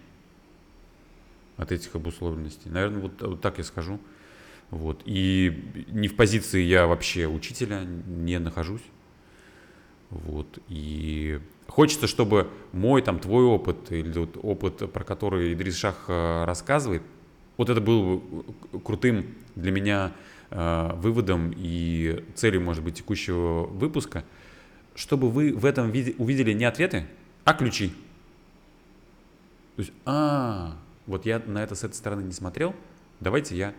[1.57, 2.71] от этих обусловленностей.
[2.71, 4.01] Наверное, вот, вот так я скажу.
[4.73, 5.03] Вот.
[5.05, 8.81] И не в позиции я вообще учителя не нахожусь.
[10.09, 10.59] Вот.
[10.71, 16.45] И хочется, чтобы мой, там, твой опыт или вот опыт, про который Идрис Шах э,
[16.47, 17.03] рассказывает,
[17.59, 20.13] вот это был бы крутым для меня
[20.49, 24.25] э, выводом и целью, может быть, текущего выпуска,
[24.95, 27.07] чтобы вы в этом виде увидели не ответы,
[27.45, 27.89] а ключи.
[29.77, 32.75] То есть, а, вот я на это с этой стороны не смотрел,
[33.21, 33.75] давайте я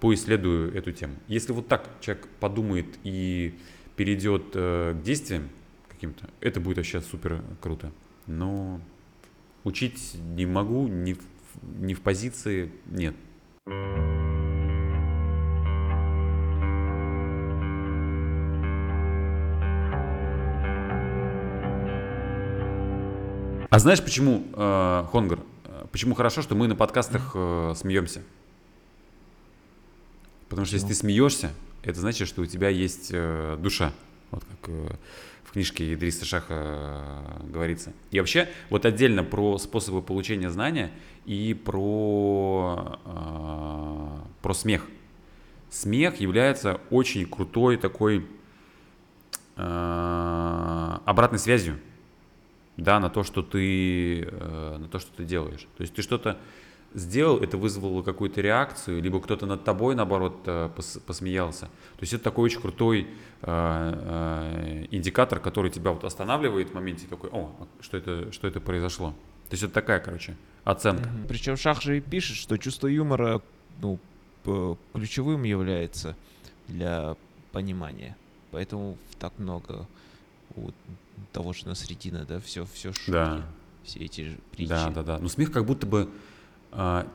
[0.00, 1.16] поисследую эту тему.
[1.28, 3.54] Если вот так человек подумает и
[3.96, 5.50] перейдет э, к действиям
[5.88, 7.92] каким-то, это будет вообще супер круто.
[8.26, 8.80] Но
[9.64, 11.20] учить не могу, не в,
[11.62, 13.14] не в позиции, нет.
[23.70, 28.22] А знаешь, почему, э, Хонгар, э, почему хорошо, что мы на подкастах э, смеемся?
[30.50, 31.52] Потому что если ты смеешься,
[31.84, 33.92] это значит, что у тебя есть э, душа.
[34.32, 34.96] Вот как э,
[35.44, 37.92] в книжке Идриса Шаха э, говорится.
[38.10, 40.90] И вообще, вот отдельно про способы получения знания
[41.24, 44.84] и про, э, про смех.
[45.70, 48.26] Смех является очень крутой такой
[49.56, 51.78] э, обратной связью,
[52.76, 55.68] да, на то, что ты, э, на то, что ты делаешь.
[55.76, 56.38] То есть ты что-то
[56.94, 60.70] сделал, это вызвало какую-то реакцию, либо кто-то над тобой, наоборот, э,
[61.06, 61.66] посмеялся.
[61.66, 63.06] То есть это такой очень крутой
[63.42, 68.60] э, э, индикатор, который тебя вот останавливает в моменте такой, о, что это, что это
[68.60, 69.10] произошло.
[69.48, 71.08] То есть это такая, короче, оценка.
[71.08, 71.28] Mm-hmm.
[71.28, 73.40] Причем Шах же и пишет, что чувство юмора
[73.80, 73.98] ну,
[74.92, 76.16] ключевым является
[76.68, 77.16] для
[77.52, 78.16] понимания.
[78.50, 79.86] Поэтому так много
[80.56, 80.70] у
[81.32, 83.46] того же Насредина, да, все, все шутки, да.
[83.84, 84.68] все эти притчи.
[84.68, 85.18] Да, да, да.
[85.18, 86.10] Но смех как будто бы а,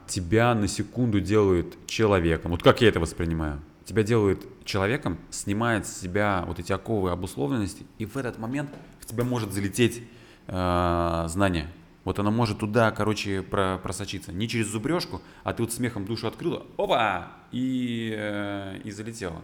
[0.07, 2.51] тебя на секунду делают человеком.
[2.51, 3.61] Вот как я это воспринимаю?
[3.85, 9.05] Тебя делают человеком, снимает с себя вот эти оковы обусловленности, и в этот момент в
[9.05, 10.01] тебя может залететь
[10.47, 11.67] э, знание.
[12.03, 14.31] Вот оно может туда, короче, про, просочиться.
[14.31, 19.41] Не через зубрежку, а ты вот смехом душу открыла, опа, и, э, и залетело.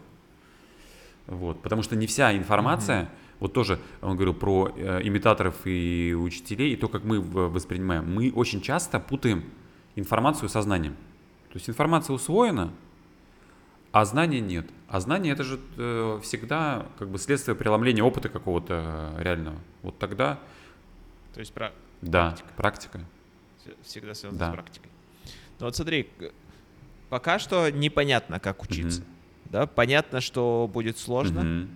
[1.28, 3.38] Вот, потому что не вся информация, mm-hmm.
[3.40, 8.12] вот тоже он говорил про э, имитаторов и учителей, и то, как мы воспринимаем.
[8.12, 9.44] Мы очень часто путаем
[9.96, 10.96] информацию со знанием.
[11.50, 12.72] То есть информация усвоена,
[13.92, 14.68] а знания нет.
[14.88, 19.58] А знание это же э, всегда как бы следствие преломления опыта какого-то э, реального.
[19.84, 20.40] Вот тогда.
[21.34, 21.72] То есть про...
[22.02, 22.50] да, практика.
[22.56, 23.00] практика.
[23.84, 24.50] Всегда связано да.
[24.50, 24.90] с практикой.
[25.60, 26.10] Ну вот смотри,
[27.10, 29.02] пока что непонятно, как учиться.
[29.02, 29.52] Mm-hmm.
[29.52, 31.40] Да, понятно, что будет сложно.
[31.40, 31.68] Mm-hmm.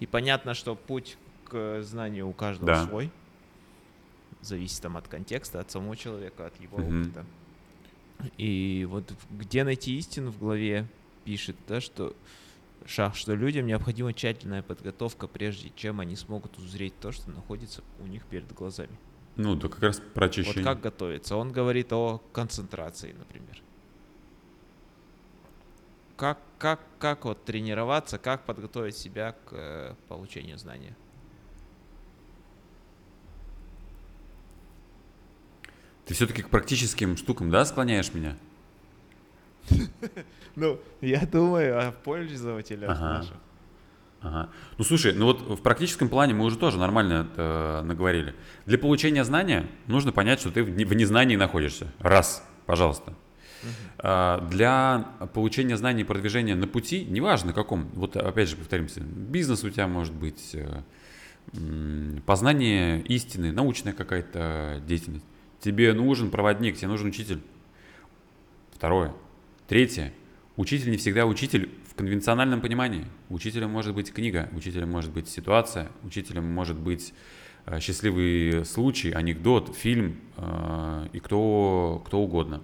[0.00, 2.84] И понятно, что путь к знанию у каждого да.
[2.86, 3.10] свой
[4.46, 7.00] зависит там от контекста, от самого человека, от его mm-hmm.
[7.02, 7.26] опыта.
[8.38, 10.86] И вот где найти истину в главе
[11.24, 12.14] пишет, да, что
[12.86, 18.06] шаг, что людям необходима тщательная подготовка, прежде чем они смогут узреть то, что находится у
[18.06, 18.96] них перед глазами.
[19.36, 20.64] Ну, да как раз про очищение.
[20.64, 21.36] Вот как готовиться?
[21.36, 23.62] Он говорит о концентрации, например.
[26.16, 30.96] Как, как, как вот тренироваться, как подготовить себя к э, получению знания?
[36.06, 38.36] Ты все-таки к практическим штукам, да, склоняешь меня?
[40.54, 43.34] Ну, я думаю о пользователях наших.
[44.22, 44.48] Ага.
[44.78, 48.34] Ну слушай, ну вот в практическом плане мы уже тоже нормально это наговорили.
[48.64, 51.92] Для получения знания нужно понять, что ты в незнании находишься.
[51.98, 53.12] Раз, пожалуйста.
[54.00, 54.48] Uh-huh.
[54.48, 59.68] Для получения знаний и продвижения на пути, неважно каком, вот опять же повторимся, бизнес у
[59.68, 60.82] тебя может быть, э,
[62.24, 65.24] познание истины, научная какая-то деятельность.
[65.60, 67.40] Тебе нужен проводник, тебе нужен учитель.
[68.72, 69.14] Второе.
[69.68, 70.12] Третье.
[70.56, 73.06] Учитель не всегда учитель в конвенциональном понимании.
[73.28, 77.12] Учителем может быть книга, учителем может быть ситуация, учителем может быть
[77.66, 82.62] э, счастливый случай, анекдот, фильм э, и кто, кто угодно.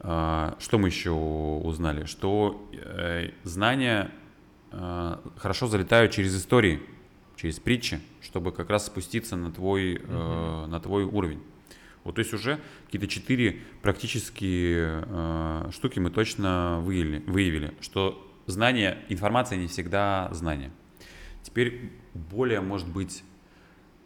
[0.00, 2.04] Э, что мы еще узнали?
[2.06, 2.70] Что
[3.44, 4.10] знания
[4.70, 6.82] хорошо залетают через истории,
[7.36, 11.40] через притчи, чтобы как раз спуститься на твой, э, на твой уровень.
[12.06, 18.98] Вот, то есть уже какие-то четыре практические э, штуки мы точно выявили, выявили, что знание,
[19.08, 20.70] информация не всегда знание.
[21.42, 23.24] Теперь более, может быть,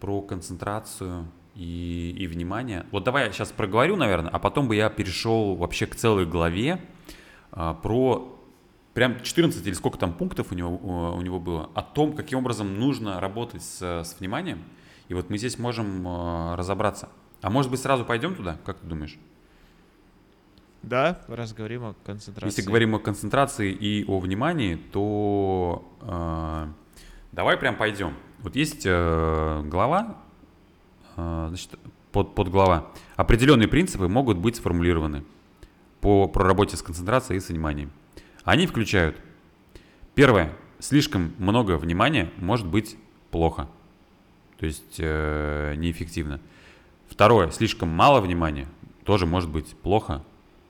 [0.01, 2.86] про концентрацию и, и внимание.
[2.90, 6.80] Вот давай я сейчас проговорю, наверное, а потом бы я перешел вообще к целой главе
[7.53, 8.34] э, про
[8.94, 12.78] прям 14 или сколько там пунктов у него, у него было, о том, каким образом
[12.78, 14.64] нужно работать с, с вниманием.
[15.09, 17.11] И вот мы здесь можем э, разобраться.
[17.43, 18.59] А может быть сразу пойдем туда?
[18.64, 19.18] Как ты думаешь?
[20.82, 22.47] Да, раз говорим о концентрации.
[22.47, 26.66] Если говорим о концентрации и о внимании, то э,
[27.32, 28.14] давай прям пойдем.
[28.38, 30.16] Вот есть э, глава,
[31.16, 31.78] э, значит,
[32.12, 32.91] под, под глава.
[33.16, 35.24] Определенные принципы могут быть сформулированы
[36.01, 37.91] по проработе с концентрацией и с вниманием.
[38.45, 39.16] Они включают
[40.14, 42.97] первое, слишком много внимания может быть
[43.30, 43.68] плохо,
[44.59, 46.41] то есть э, неэффективно.
[47.11, 48.67] Второе, слишком мало внимания
[49.05, 50.23] тоже может быть плохо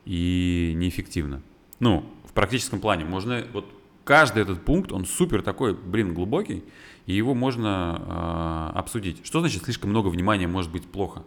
[0.05, 1.43] и неэффективно.
[1.78, 3.66] Ну, в практическом плане можно вот
[4.05, 6.64] каждый этот пункт, он супер такой, блин, глубокий,
[7.07, 9.24] и его можно э, обсудить.
[9.24, 11.22] Что значит слишком много внимания может быть плохо?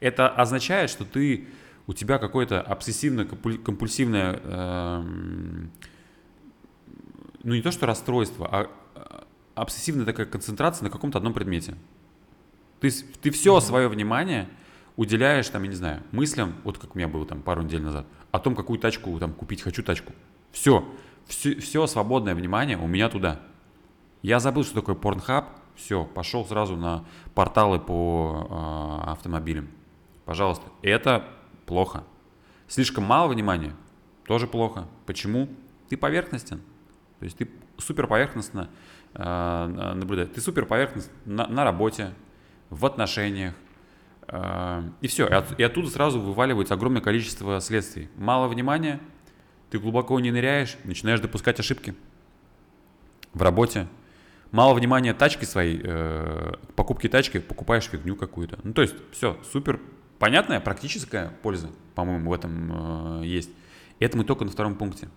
[0.00, 1.48] Это означает, что ты
[1.86, 5.02] у тебя какое-то обсессивно-компульсивное, э,
[7.42, 11.74] ну не то что расстройство, а, а обсессивная такая концентрация на каком-то одном предмете.
[12.82, 14.48] Ты, ты все свое внимание
[14.96, 18.06] уделяешь, там, я не знаю, мыслям, вот как у меня было там пару недель назад,
[18.32, 20.12] о том, какую тачку там купить, хочу тачку.
[20.50, 20.84] Все,
[21.26, 23.40] все, все свободное внимание у меня туда.
[24.20, 27.04] Я забыл, что такое порнхаб, все, пошел сразу на
[27.36, 29.68] порталы по э, автомобилям.
[30.24, 31.24] Пожалуйста, это
[31.66, 32.02] плохо.
[32.66, 33.76] Слишком мало внимания,
[34.26, 34.88] тоже плохо.
[35.06, 35.48] Почему?
[35.88, 36.60] Ты поверхностен.
[37.20, 38.68] То есть ты супер поверхностно
[39.14, 40.30] э, наблюдаешь.
[40.34, 42.12] Ты супер поверхностно на, на работе,
[42.72, 43.54] в отношениях.
[44.28, 45.28] Э, и все.
[45.28, 48.08] И, от, и оттуда сразу вываливается огромное количество следствий.
[48.16, 48.98] Мало внимания,
[49.70, 51.94] ты глубоко не ныряешь, начинаешь допускать ошибки
[53.34, 53.86] в работе.
[54.50, 58.58] Мало внимания тачки своей, э, покупки тачки, покупаешь фигню какую-то.
[58.64, 59.78] Ну, то есть, все, супер
[60.18, 63.50] понятная практическая польза, по-моему, в этом э, есть.
[63.98, 65.08] Это мы только на втором пункте.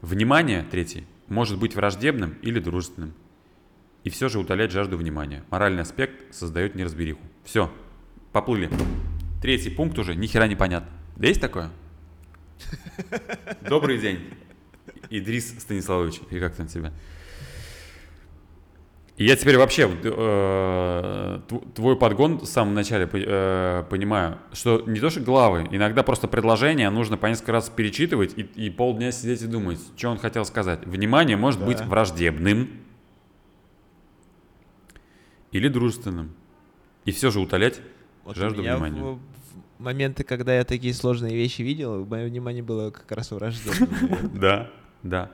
[0.00, 3.14] Внимание, третий, может быть враждебным или дружественным.
[4.04, 5.44] И все же утолять жажду внимания.
[5.50, 7.20] Моральный аспект создает неразбериху.
[7.44, 7.72] Все,
[8.32, 8.68] поплыли.
[9.40, 10.90] Третий пункт уже ни хера не понятно.
[11.16, 11.70] Да есть такое?
[13.68, 14.20] Добрый день.
[15.10, 16.92] Идрис Станиславович, и как там тебя?
[19.16, 21.40] И я теперь вообще э,
[21.74, 26.88] твой подгон в самом начале э, понимаю, что не то что главы, иногда просто предложение
[26.88, 30.86] нужно по несколько раз перечитывать и, и полдня сидеть и думать, что он хотел сказать.
[30.86, 31.66] Внимание может да.
[31.66, 32.70] быть враждебным
[35.52, 36.32] или дружественным.
[37.04, 37.80] И все же утолять
[38.24, 39.00] вот жажду внимания.
[39.00, 39.20] В, в
[39.78, 44.30] моменты, когда я такие сложные вещи видел, мое внимание было как раз враждебным.
[44.40, 44.70] Да,
[45.02, 45.30] да.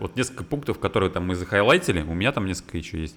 [0.00, 3.16] Вот несколько пунктов, которые там мы захайлайтили, у меня там несколько еще есть.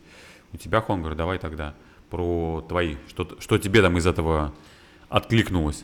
[0.53, 1.75] У тебя, Хонгар, давай тогда
[2.09, 2.95] про твои.
[3.09, 4.53] Что, что тебе там из этого
[5.09, 5.83] откликнулось?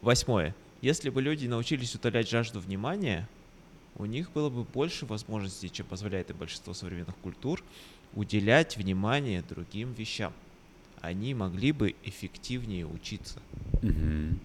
[0.00, 0.54] Восьмое.
[0.80, 3.28] Если бы люди научились утолять жажду внимания,
[3.96, 7.62] у них было бы больше возможностей, чем позволяет и большинство современных культур,
[8.14, 10.32] уделять внимание другим вещам.
[11.00, 13.40] Они могли бы эффективнее учиться.
[13.82, 14.38] Угу.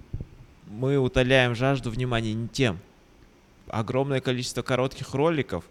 [0.68, 2.80] Мы утоляем жажду внимания не тем,
[3.68, 5.66] огромное количество коротких роликов,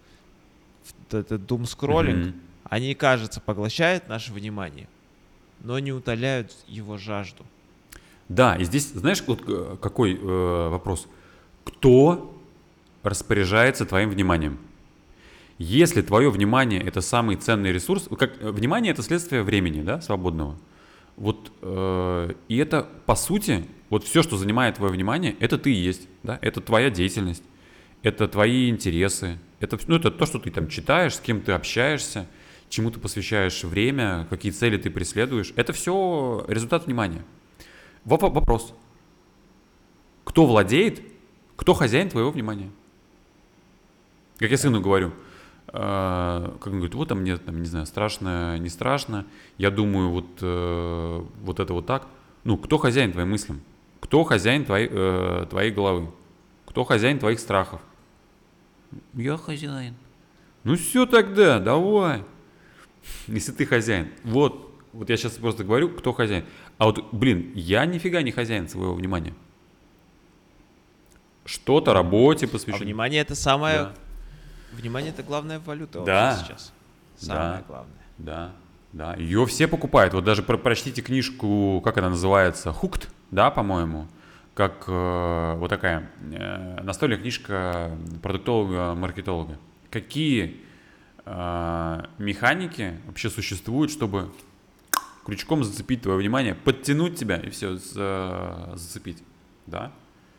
[1.10, 2.40] это doom скроллинг, mm-hmm.
[2.64, 4.88] они, кажется, поглощают наше внимание,
[5.60, 7.44] но не утоляют его жажду.
[8.28, 11.06] Да, и здесь, знаешь, вот э, какой э, вопрос?
[11.64, 12.34] Кто
[13.02, 14.58] распоряжается твоим вниманием?
[15.58, 20.56] Если твое внимание это самый ценный ресурс, как э, внимание это следствие времени, да, свободного.
[21.16, 25.76] Вот э, и это по сути вот все, что занимает твое внимание, это ты и
[25.76, 27.42] есть, да, это твоя деятельность
[28.02, 32.26] это твои интересы, это, ну, это то, что ты там читаешь, с кем ты общаешься,
[32.68, 35.52] чему ты посвящаешь время, какие цели ты преследуешь.
[35.56, 37.24] Это все результат внимания.
[38.04, 38.74] Вопрос.
[40.24, 41.02] Кто владеет,
[41.56, 42.70] кто хозяин твоего внимания?
[44.38, 45.12] Как я сыну говорю,
[45.68, 49.26] э, как он говорит, вот там мне, там, не знаю, страшно, не страшно,
[49.58, 52.06] я думаю, вот, э, вот это вот так.
[52.44, 53.60] Ну, кто хозяин твоим мыслям?
[54.00, 56.08] Кто хозяин твоей, э, твоей головы?
[56.66, 57.80] Кто хозяин твоих страхов?
[59.14, 59.94] Я хозяин.
[60.64, 62.24] Ну все тогда, давай.
[63.26, 64.08] Если ты хозяин.
[64.24, 66.44] Вот, вот я сейчас просто говорю, кто хозяин.
[66.78, 69.34] А вот, блин, я нифига не хозяин своего внимания.
[71.44, 72.82] Что-то работе посвящено.
[72.82, 73.76] А внимание это самое...
[73.76, 73.94] Да.
[74.72, 76.38] Внимание это главная валюта да.
[76.42, 76.72] сейчас.
[77.18, 77.64] Самое да.
[77.66, 77.94] главное.
[78.18, 78.52] Да,
[78.92, 79.14] да.
[79.16, 80.14] Ее все покупают.
[80.14, 84.06] Вот даже про прочтите книжку, как она называется, Хукт, да, по-моему
[84.54, 89.58] как э, вот такая э, настольная книжка продуктолога-маркетолога.
[89.90, 90.60] Какие
[91.24, 94.30] э, механики вообще существуют, чтобы
[95.24, 99.22] крючком зацепить твое внимание, подтянуть тебя и все за, зацепить,
[99.66, 99.92] да?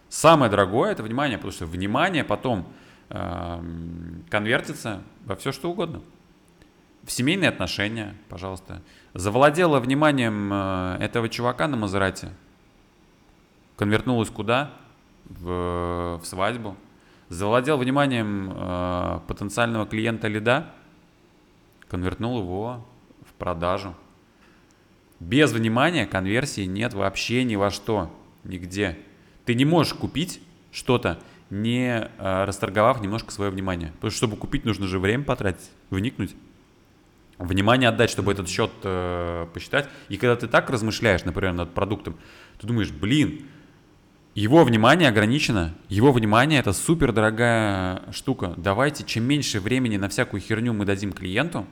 [0.09, 2.67] Самое дорогое это внимание, потому что внимание потом
[3.09, 3.63] э,
[4.29, 6.01] конвертится во все что угодно.
[7.03, 8.81] В семейные отношения, пожалуйста.
[9.13, 12.31] Завладела вниманием э, этого чувака на Мазерате–
[13.75, 14.71] конвертнулась куда?
[15.25, 16.75] В, в свадьбу.
[17.29, 20.67] Завладел вниманием э, потенциального клиента лида,
[21.87, 22.85] конвертнул его
[23.27, 23.95] в продажу.
[25.23, 28.13] Без внимания конверсии нет вообще ни во что,
[28.43, 28.97] нигде.
[29.45, 31.17] Ты не можешь купить что-то,
[31.49, 33.91] не э, расторговав немножко свое внимание.
[33.93, 36.35] Потому что, чтобы купить, нужно же время потратить, вникнуть,
[37.37, 39.87] внимание отдать, чтобы этот счет э, посчитать.
[40.09, 42.17] И когда ты так размышляешь, например, над продуктом,
[42.59, 43.45] ты думаешь, блин,
[44.35, 48.55] его внимание ограничено, его внимание это супер дорогая штука.
[48.57, 51.65] Давайте, чем меньше времени на всякую херню мы дадим клиенту,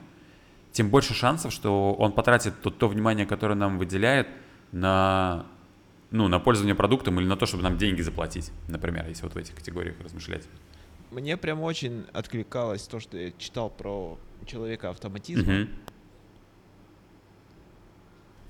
[0.72, 4.28] тем больше шансов, что он потратит то, то внимание, которое нам выделяет,
[4.72, 5.46] на,
[6.10, 9.36] ну, на пользование продуктом или на то, чтобы нам деньги заплатить, например, если вот в
[9.36, 10.48] этих категориях размышлять.
[11.10, 15.52] Мне прям очень откликалось то, что я читал про человека автоматизма.
[15.52, 15.68] Uh-huh.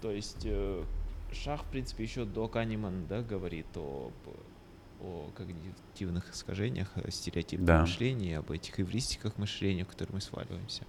[0.00, 0.84] То есть э,
[1.32, 4.12] Шах, в принципе, еще до Канеман, да, говорит об
[5.02, 7.80] о когнитивных искажениях, о стереотипном Да.
[7.80, 10.86] мышлении, об этих эвристиках мышления, в которые мы сваливаемся.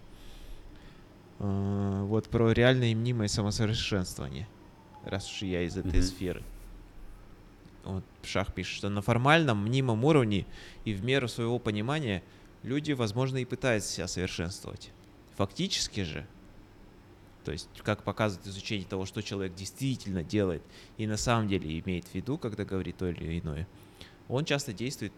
[1.40, 4.48] А, Вот про реальное и мнимое самосовершенствование,
[5.04, 6.02] раз уж я из этой Мгм.
[6.02, 6.44] сферы.
[7.84, 10.46] Вот Шах пишет, что на формальном, мнимом уровне
[10.86, 12.24] и в меру своего понимания
[12.62, 14.94] люди, возможно, и пытаются себя совершенствовать.
[15.36, 16.28] Фактически же,
[17.44, 20.64] то есть, как показывает изучение того, что человек действительно делает
[20.96, 23.68] и на самом деле имеет в виду, когда говорит то или иное,
[24.28, 25.14] он часто действует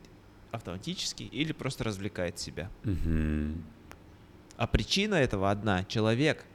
[0.51, 2.71] автоматически или просто развлекает себя.
[2.83, 3.74] Мгм.
[4.57, 5.83] А причина этого одна.
[5.83, 6.45] Человек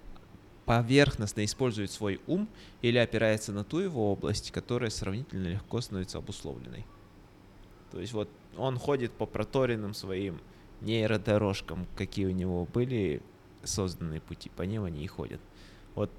[0.64, 2.48] поверхностно использует свой ум
[2.80, 6.86] или опирается на ту его область, которая сравнительно легко становится обусловленной.
[7.90, 10.40] То есть вот он ходит по проторенным своим
[10.80, 13.20] нейродорожкам, какие у него были
[13.64, 15.40] созданы пути, по ним они и ходят.
[15.94, 16.10] Вот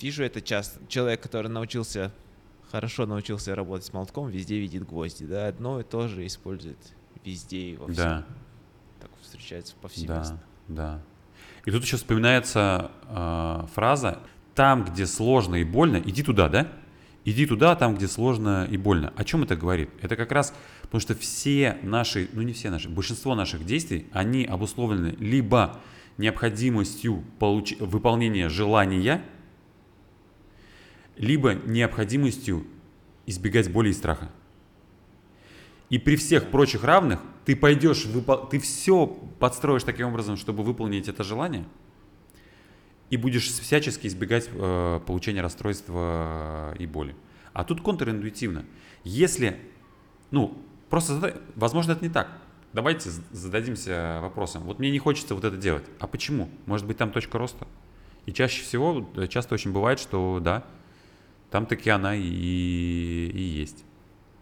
[0.00, 0.80] вижу это часто.
[0.88, 2.10] Человек, который научился,
[2.70, 6.78] хорошо научился работать с молотком, везде видит гвозди, да, одно и то же использует
[7.24, 7.96] везде и во всем.
[7.96, 8.26] Да,
[9.00, 10.36] Так встречается повсеместно.
[10.36, 11.00] да, да.
[11.64, 14.18] И тут еще вспоминается э, фраза
[14.54, 16.68] «там, где сложно и больно, иди туда», да?
[17.24, 19.12] Иди туда, там, где сложно и больно.
[19.16, 19.90] О чем это говорит?
[20.00, 20.52] Это как раз
[20.82, 25.80] потому, что все наши, ну не все наши, большинство наших действий, они обусловлены либо
[26.18, 27.76] необходимостью получ...
[27.78, 29.22] выполнения желания,
[31.16, 32.66] либо необходимостью
[33.26, 34.28] избегать боли и страха.
[35.92, 41.06] И при всех прочих равных ты пойдешь, выпол- ты все подстроишь таким образом, чтобы выполнить
[41.06, 41.66] это желание,
[43.10, 47.14] и будешь всячески избегать э, получения расстройства и боли.
[47.52, 48.64] А тут контринтуитивно.
[49.04, 49.60] Если,
[50.30, 50.56] ну,
[50.88, 52.38] просто, задай- возможно, это не так.
[52.72, 54.62] Давайте зададимся вопросом.
[54.62, 55.84] Вот мне не хочется вот это делать.
[55.98, 56.48] А почему?
[56.64, 57.68] Может быть, там точка роста?
[58.24, 60.64] И чаще всего, э, часто очень бывает, что да,
[61.50, 63.84] там таки она и, и есть.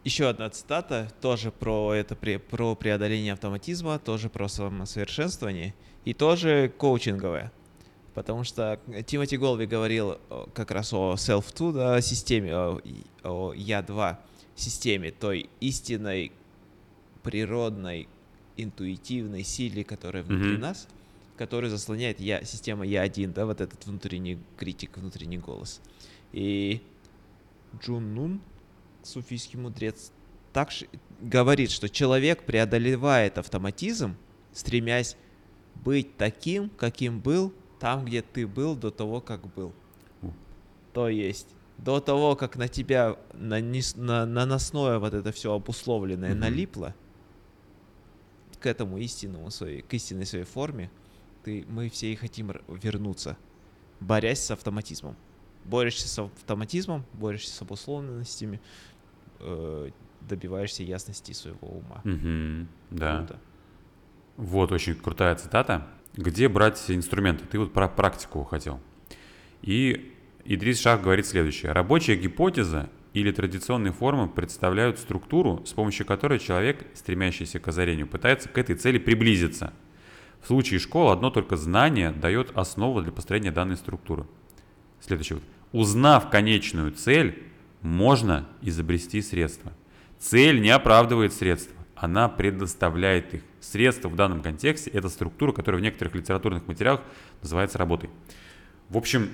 [0.03, 5.75] Еще одна цитата, тоже про это, про преодоление автоматизма, тоже про самосовершенствование
[6.05, 7.51] и тоже коучинговое.
[8.15, 12.81] Потому что Тимоти Голви говорил э, как раз о self-2, да, системе, о,
[13.23, 14.17] о я-2
[14.55, 16.31] системе, той истинной,
[17.23, 18.07] природной,
[18.57, 20.61] интуитивной силе, которая внутри Мгм.
[20.61, 20.87] нас,
[21.37, 25.79] которая заслоняет я, система я-1, да, вот этот внутренний критик, внутренний голос.
[26.33, 26.81] И
[27.81, 28.41] Джун Нун,
[29.03, 30.11] суфийский мудрец,
[30.53, 30.69] так
[31.19, 34.15] говорит, что человек преодолевает автоматизм,
[34.53, 35.15] стремясь
[35.75, 39.73] быть таким, каким был там, где ты был до того, как был.
[40.93, 41.47] То есть
[41.77, 46.39] до того, как на тебя нанес- на, наносное вот это все обусловленное Мгм.
[46.39, 46.95] налипло,
[48.59, 50.91] к этому истинному своей, к истинной своей форме,
[51.43, 53.35] ты, мы все и хотим вернуться,
[53.99, 55.15] борясь с автоматизмом.
[55.65, 58.59] Борешься с автоматизмом, борешься с обусловленностями,
[59.41, 59.89] э,
[60.21, 62.01] добиваешься ясности своего ума.
[62.03, 63.17] Мгм, да.
[63.17, 63.39] Круто.
[64.37, 65.87] Вот очень крутая цитата.
[66.13, 67.45] Где брать инструменты?
[67.45, 68.79] Ты вот про практику хотел.
[69.61, 70.13] И
[70.45, 71.71] Идрис Шах говорит следующее.
[71.71, 78.49] Рабочая гипотеза или традиционные формы представляют структуру, с помощью которой человек, стремящийся к озарению, пытается
[78.49, 79.73] к этой цели приблизиться.
[80.41, 84.25] В случае школы одно только знание дает основу для построения данной структуры.
[84.99, 85.39] Следующее.
[85.39, 85.81] вот.
[85.81, 87.43] Узнав конечную цель,
[87.81, 89.73] можно изобрести средства.
[90.19, 93.41] Цель не оправдывает средства, она предоставляет их.
[93.59, 97.01] Средства в данном контексте– это структура, которая в некоторых литературных материалах
[97.41, 98.09] называется работой.
[98.89, 99.29] В общем,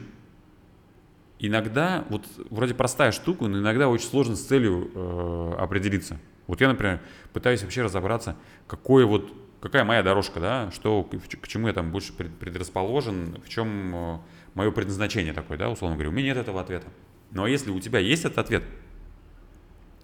[1.40, 6.20] иногда, вот вроде простая штука, но иногда очень сложно с целью э, определиться.
[6.46, 7.02] Вот я, например,
[7.34, 8.36] пытаюсь вообще разобраться,
[8.68, 13.50] какое вот, какая моя дорожка, да, что, к, чему я там больше пред- предрасположен, в
[13.50, 14.22] чем
[14.54, 16.10] мое предназначение такое, да, условно говоря.
[16.10, 16.88] У меня нет этого ответа.
[17.32, 18.64] Но если у тебя есть этот ответ,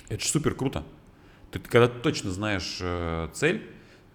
[0.10, 0.84] это же супер круто.
[1.52, 3.70] Ты когда точно знаешь э, цель,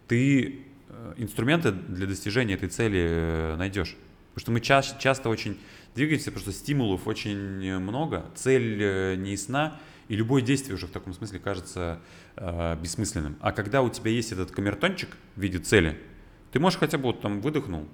[0.07, 3.97] ты э, инструменты для достижения этой цели э, найдешь.
[4.35, 5.59] Потому что мы ча- часто очень
[5.95, 10.87] двигаемся, потому что стимулов очень э, много, цель э, не ясна, и любое действие уже
[10.87, 12.01] в таком смысле кажется
[12.37, 13.37] э, бессмысленным.
[13.41, 15.99] А когда у тебя есть этот камертончик в виде цели,
[16.53, 17.87] ты можешь хотя бы вот там выдохнул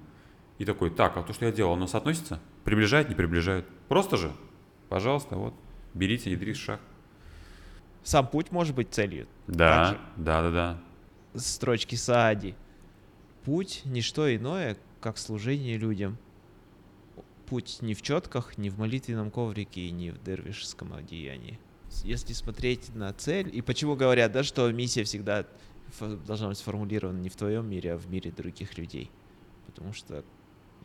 [0.57, 2.39] и такой, так, а то, что я делал, оно соотносится?
[2.63, 3.65] Приближает, не приближает?
[3.89, 4.31] Просто же,
[4.89, 5.53] пожалуйста, вот,
[5.93, 6.81] берите, Идрис шаг.
[8.03, 9.27] Сам путь может быть целью.
[9.47, 10.01] Да, Также.
[10.17, 11.39] да, да, да.
[11.39, 12.55] Строчки Саади.
[13.43, 16.17] Путь— не что иное, как служение людям.
[17.47, 21.59] Путь не в четках, не в молитвенном коврике и не в дервишском одеянии.
[22.03, 25.45] Если смотреть на цель, и почему говорят, да, что миссия всегда
[25.99, 29.11] должна быть сформулирована не в твоем мире, а в мире других людей.
[29.65, 30.23] Потому что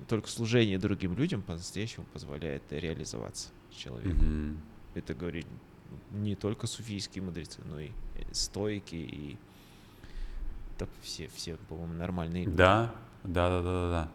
[0.09, 3.49] только служение другим людям по-настоящему позволяет реализоваться.
[3.77, 4.23] Человеку.
[4.23, 4.59] Мгм.
[4.95, 5.47] Это говорили
[6.13, 9.37] не только суфийские мудрецы, но и э, стойки, и
[10.79, 12.49] так все, все, по-моему, нормальные.
[12.49, 12.95] Да,
[13.25, 14.13] да, да, да, да.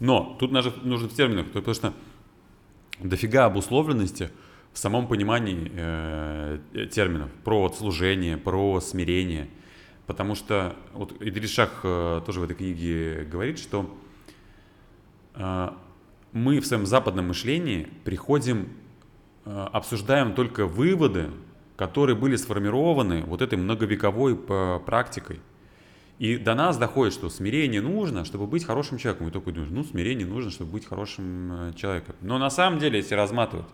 [0.00, 1.94] Но тут нужно, нужно в терминах, потому что
[3.00, 4.30] дофига обусловленности
[4.72, 6.58] в самом понимании э,
[6.92, 9.48] терминов про служение, про смирение.
[10.06, 13.94] Потому что вот Идрис Шах э, тоже в этой книге говорит, что
[15.34, 15.70] э,
[16.32, 18.68] мы в своем западном мышлении приходим,
[19.72, 21.30] обсуждаем только выводы,
[21.76, 25.40] которые были сформированы вот этой многовековой п- практикой.
[26.18, 29.28] И до нас доходит, что смирение нужно, чтобы быть хорошим человеком.
[29.28, 32.16] И только думаешь, ну, смирение нужно, чтобы быть хорошим э, человеком.
[32.20, 33.66] Но на самом деле, если разматывать,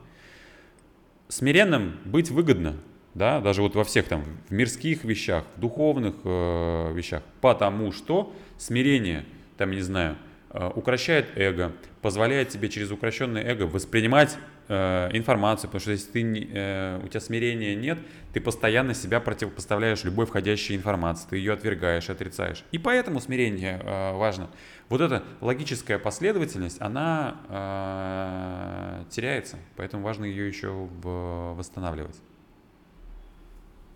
[1.29, 2.77] смиренным быть выгодно,
[3.14, 8.35] да, даже вот во всех там в мирских вещах, в духовных э, вещах, потому что
[8.59, 9.25] смирение,
[9.57, 10.16] там, не знаю,
[10.51, 11.72] э, укращает эго,
[12.03, 17.20] позволяет тебе через укращенное эго воспринимать э, информацию, потому что если ты, э, у тебя
[17.20, 17.98] смирения нет,
[18.32, 22.64] ты постоянно себя противопоставляешь любой входящей информации, ты ее отвергаешь, отрицаешь.
[22.72, 24.48] И поэтому смирение э, важно.
[24.88, 30.68] Вот эта логическая последовательность, она э, теряется, поэтому важно ее еще
[31.02, 32.16] восстанавливать.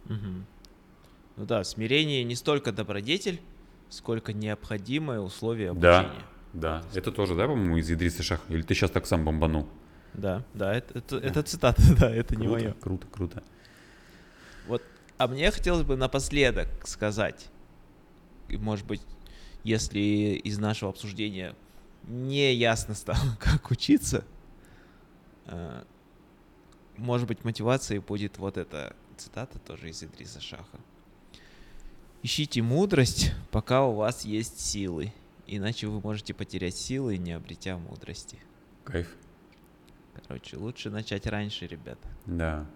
[0.05, 0.47] Мгм.
[1.37, 3.41] Ну да, смирение не столько добродетель,
[3.89, 6.01] сколько необходимое условие Да.
[6.01, 6.25] обучения.
[6.53, 8.41] Да, это тоже, да, по-моему, из Идриса Шах?
[8.49, 9.69] Или ты сейчас так сам бомбанул?
[10.15, 12.73] Да, да, это, это, это цитата, да, это не Круто, мое.
[12.75, 13.43] Круто, круто.
[14.67, 14.83] Вот,
[15.17, 17.49] а мне хотелось бы напоследок сказать,
[18.49, 19.03] может быть,
[19.65, 21.55] если из нашего обсуждения
[22.05, 24.25] не ясно стало, как учиться,
[25.47, 25.83] э,
[26.97, 30.79] может быть, мотивацией будет вот эта цитата тоже из Идриса Шаха.
[32.23, 35.13] Ищите мудрость, пока у вас есть силы,
[35.47, 38.39] иначе вы можете потерять силы, не обретя мудрости.
[38.85, 39.17] Кайф.
[40.29, 42.07] Короче, лучше начать раньше, ребята.
[42.27, 42.67] Да.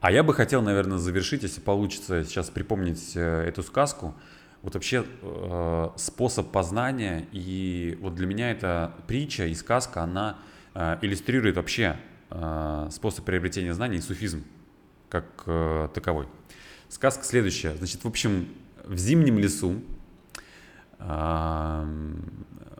[0.00, 4.14] А я бы хотел, наверное, завершить, если получится сейчас припомнить э, эту сказку.
[4.60, 10.36] Вот вообще э, способ познания, и вот для меня эта притча и сказка, она
[10.74, 11.96] э, иллюстрирует вообще
[12.90, 14.44] способ приобретения знаний и суфизм
[15.08, 15.44] как
[15.94, 16.26] таковой.
[16.88, 17.76] Сказка следующая.
[17.76, 18.48] Значит, в общем,
[18.82, 19.80] в зимнем лесу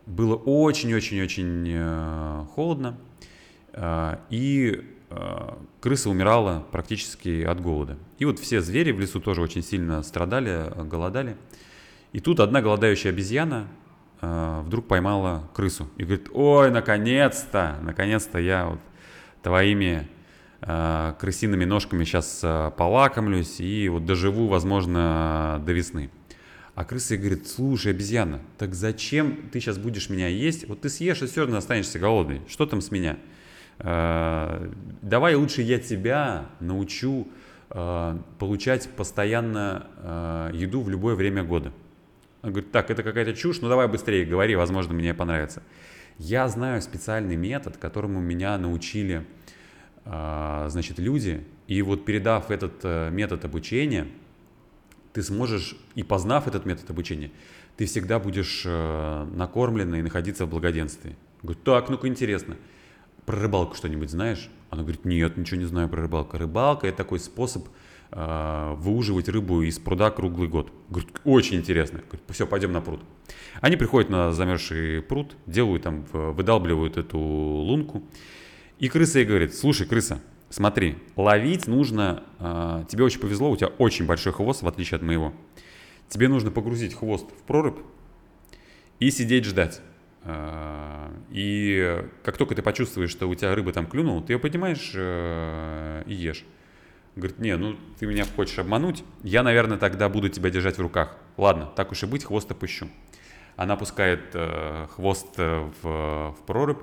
[0.05, 2.97] было очень-очень-очень э, холодно,
[3.73, 7.97] а, и а, крыса умирала практически от голода.
[8.19, 11.35] И вот все звери в лесу тоже очень сильно страдали, э, голодали.
[12.13, 13.67] И тут одна голодающая обезьяна
[14.21, 18.79] вдруг поймала крысу и говорит, ой, наконец-то, наконец-то я вот
[19.43, 20.07] твоими
[20.61, 22.39] крысиными ножками сейчас
[22.77, 26.09] полакомлюсь и вот доживу, возможно, до весны.
[26.75, 30.67] А крыса ей говорит, слушай, обезьяна, так зачем ты сейчас будешь меня есть?
[30.67, 32.41] Вот ты съешь и все равно останешься голодный.
[32.49, 33.17] Что там с меня?
[33.79, 34.69] Э,
[35.01, 37.29] Давай лучше я тебя научу
[37.69, 41.71] э, получать постоянно э, еду в любое время года.
[42.41, 45.63] Он говорит, так, это какая-то чушь, ну давай быстрее говори, возможно, мне понравится.
[46.19, 49.25] Я знаю специальный метод, которому меня научили,
[50.05, 54.07] значит, люди, и вот передав этот э, метод обучения,
[55.15, 57.31] ты сможешь, и познав этот метод обучения,
[57.77, 61.15] ты всегда будешь э, накормлен и находиться в благоденствии.
[61.41, 62.57] Говорит, так, ну-ка интересно.
[63.25, 64.49] Про рыбалку что-нибудь знаешь?
[64.69, 66.37] Она говорит, нет, ничего не знаю про рыбалку.
[66.37, 67.65] Рыбалка– это такой способ
[68.11, 70.69] э, выуживать рыбу из пруда круглый год.
[70.89, 71.99] Говорит, очень интересно.
[71.99, 72.99] Говорит, все, пойдем на пруд.
[73.61, 78.03] Они приходят на замерзший пруд, делают там, выдалбливают эту лунку.
[78.79, 83.69] И крыса ей говорит, слушай, крыса, смотри, ловить нужно, э, тебе очень повезло, у тебя
[83.77, 85.33] очень большой хвост, в отличие от моего.
[86.07, 87.79] Тебе нужно погрузить хвост в прорубь
[88.99, 89.81] и сидеть ждать.
[90.23, 94.91] Э, И как только ты почувствуешь, что у тебя рыба там клюнула, ты ее поднимаешь
[94.95, 96.45] э, и ешь.
[97.15, 101.17] Говорит, не, ну ты меня хочешь обмануть, я, наверное, тогда буду тебя держать в руках.
[101.37, 102.87] Ладно, так уж и быть, хвост опущу.
[103.55, 106.81] Она пускает э, хвост э, в, в прорубь,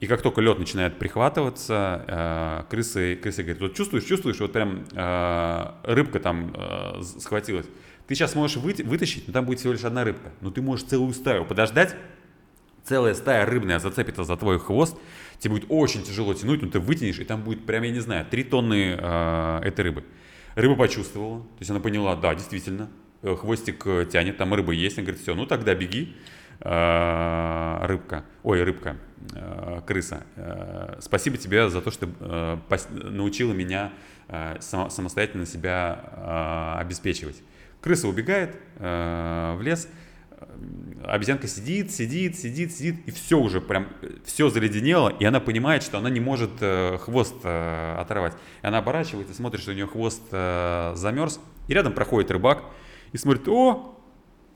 [0.00, 4.84] и как только лед начинает прихватываться, э, крысы, крысы говорит, вот чувствуешь, чувствуешь, вот прям
[4.92, 7.66] э, рыбка там э, схватилась.
[8.06, 10.32] Ты сейчас можешь выйти- вытащить, но там будет всего лишь одна рыбка.
[10.40, 11.94] Но ты можешь целую стаю подождать,
[12.82, 14.96] целая стая рыбная зацепится за твой хвост,
[15.38, 18.24] тебе будет очень тяжело тянуть, но ты вытянешь, и там будет прям, я не знаю,
[18.24, 20.04] 3 тонны э, этой рыбы.
[20.54, 22.88] Рыба почувствовала, то есть она поняла, да, действительно,
[23.20, 26.16] э, хвостик э, тянет, там рыба есть, она говорит, все, ну тогда беги,
[26.62, 28.96] Э, рыбка, ой, рыбка,
[29.86, 32.58] крыса, э, спасибо тебе за то, что э,
[32.90, 33.92] научила меня
[34.28, 37.42] э, само- самостоятельно себя э, обеспечивать.
[37.80, 39.88] Крыса убегает э, в лес,
[41.04, 43.88] обезьянка сидит, сидит, сидит, сидит, и все уже прям,
[44.24, 48.34] все заледенело, и она понимает, что она не может э, хвост э, оторвать.
[48.62, 52.64] И она оборачивается, смотрит, что у нее хвост э, замерз, и рядом проходит рыбак,
[53.12, 53.98] и смотрит, о,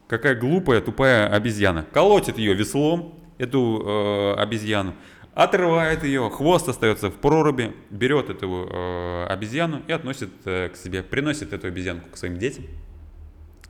[0.08, 1.86] какая глупая, тупая обезьяна.
[1.92, 4.94] Колотит ее веслом, эту э, обезьяну,
[5.34, 11.02] отрывает ее, хвост остается в проруби, берет эту э, обезьяну и относит э, к себе,
[11.02, 12.64] приносит эту обезьянку к своим детям.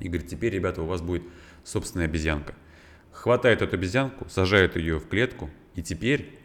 [0.01, 1.23] И говорит, теперь, ребята, у вас будет
[1.63, 2.55] собственная обезьянка.
[3.13, 6.39] Хватает эту обезьянку, сажает ее в клетку, и теперь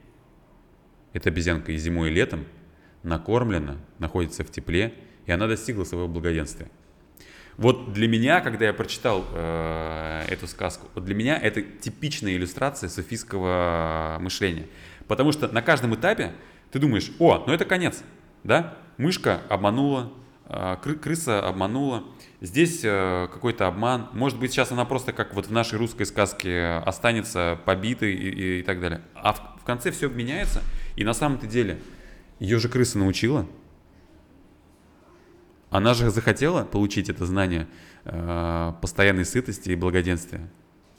[1.14, 2.46] эта обезьянка и зимой, и летом
[3.04, 4.94] накормлена, находится в тепле,
[5.26, 6.70] и она достигла своего благоденствия.
[7.60, 12.88] Вот для меня, когда я прочитал э, эту сказку, вот для меня это типичная иллюстрация
[12.88, 14.68] софийского мышления.
[15.10, 16.32] Потому что на каждом этапе
[16.72, 18.02] ты думаешь, о, ну это конец,
[18.46, 18.78] да?
[18.96, 20.10] Мышка обманула,
[20.46, 22.06] э, крыса обманула,
[22.40, 24.08] здесь э, какой-то обман.
[24.14, 28.60] Может быть, сейчас она просто как вот в нашей русской сказке останется побитой и, и,
[28.62, 29.02] и так далее.
[29.16, 30.62] А в, в конце все меняется,
[30.96, 31.82] и на самом-то деле
[32.40, 33.46] ее же крыса научила,
[35.70, 37.68] она же захотела получить это знание
[38.06, 40.50] э, постоянной сытости и благоденствия.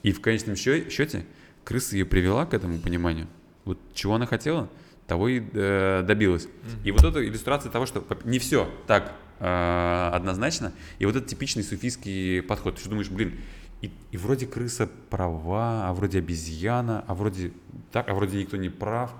[0.03, 1.27] И в конечном счете
[1.65, 3.27] крыса ее привела к этому пониманию.
[3.65, 4.71] Вот чего она хотела,
[5.07, 6.45] того и э, добилась.
[6.45, 6.85] Mm-hmm.
[6.85, 10.73] И вот это иллюстрация того, что не все так э, однозначно.
[10.99, 12.77] И вот этот типичный суфийский подход.
[12.77, 13.39] Ты что думаешь, блин,
[13.83, 17.53] и, и вроде крыса права, а вроде обезьяна, а вроде
[17.93, 19.13] так, а вроде никто не прав,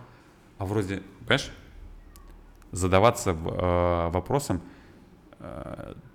[0.59, 1.51] а вроде, понимаешь?
[2.71, 4.61] Задаваться э, вопросом,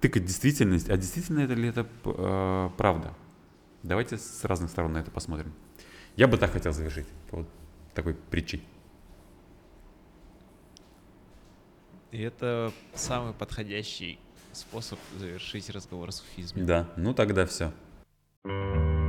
[0.02, 3.14] тыкать действительность, а действительно это ли это э, правда?
[3.84, 5.54] Давайте с разных сторон на это посмотрим.
[6.16, 7.48] Я бы так хотел завершить, вот
[7.94, 8.64] такой притчей.
[12.12, 14.20] И это самый подходящий
[14.54, 16.64] способ завершить разговор с суфизме.
[16.64, 17.74] Да, ну тогда все.
[18.48, 19.05] thank you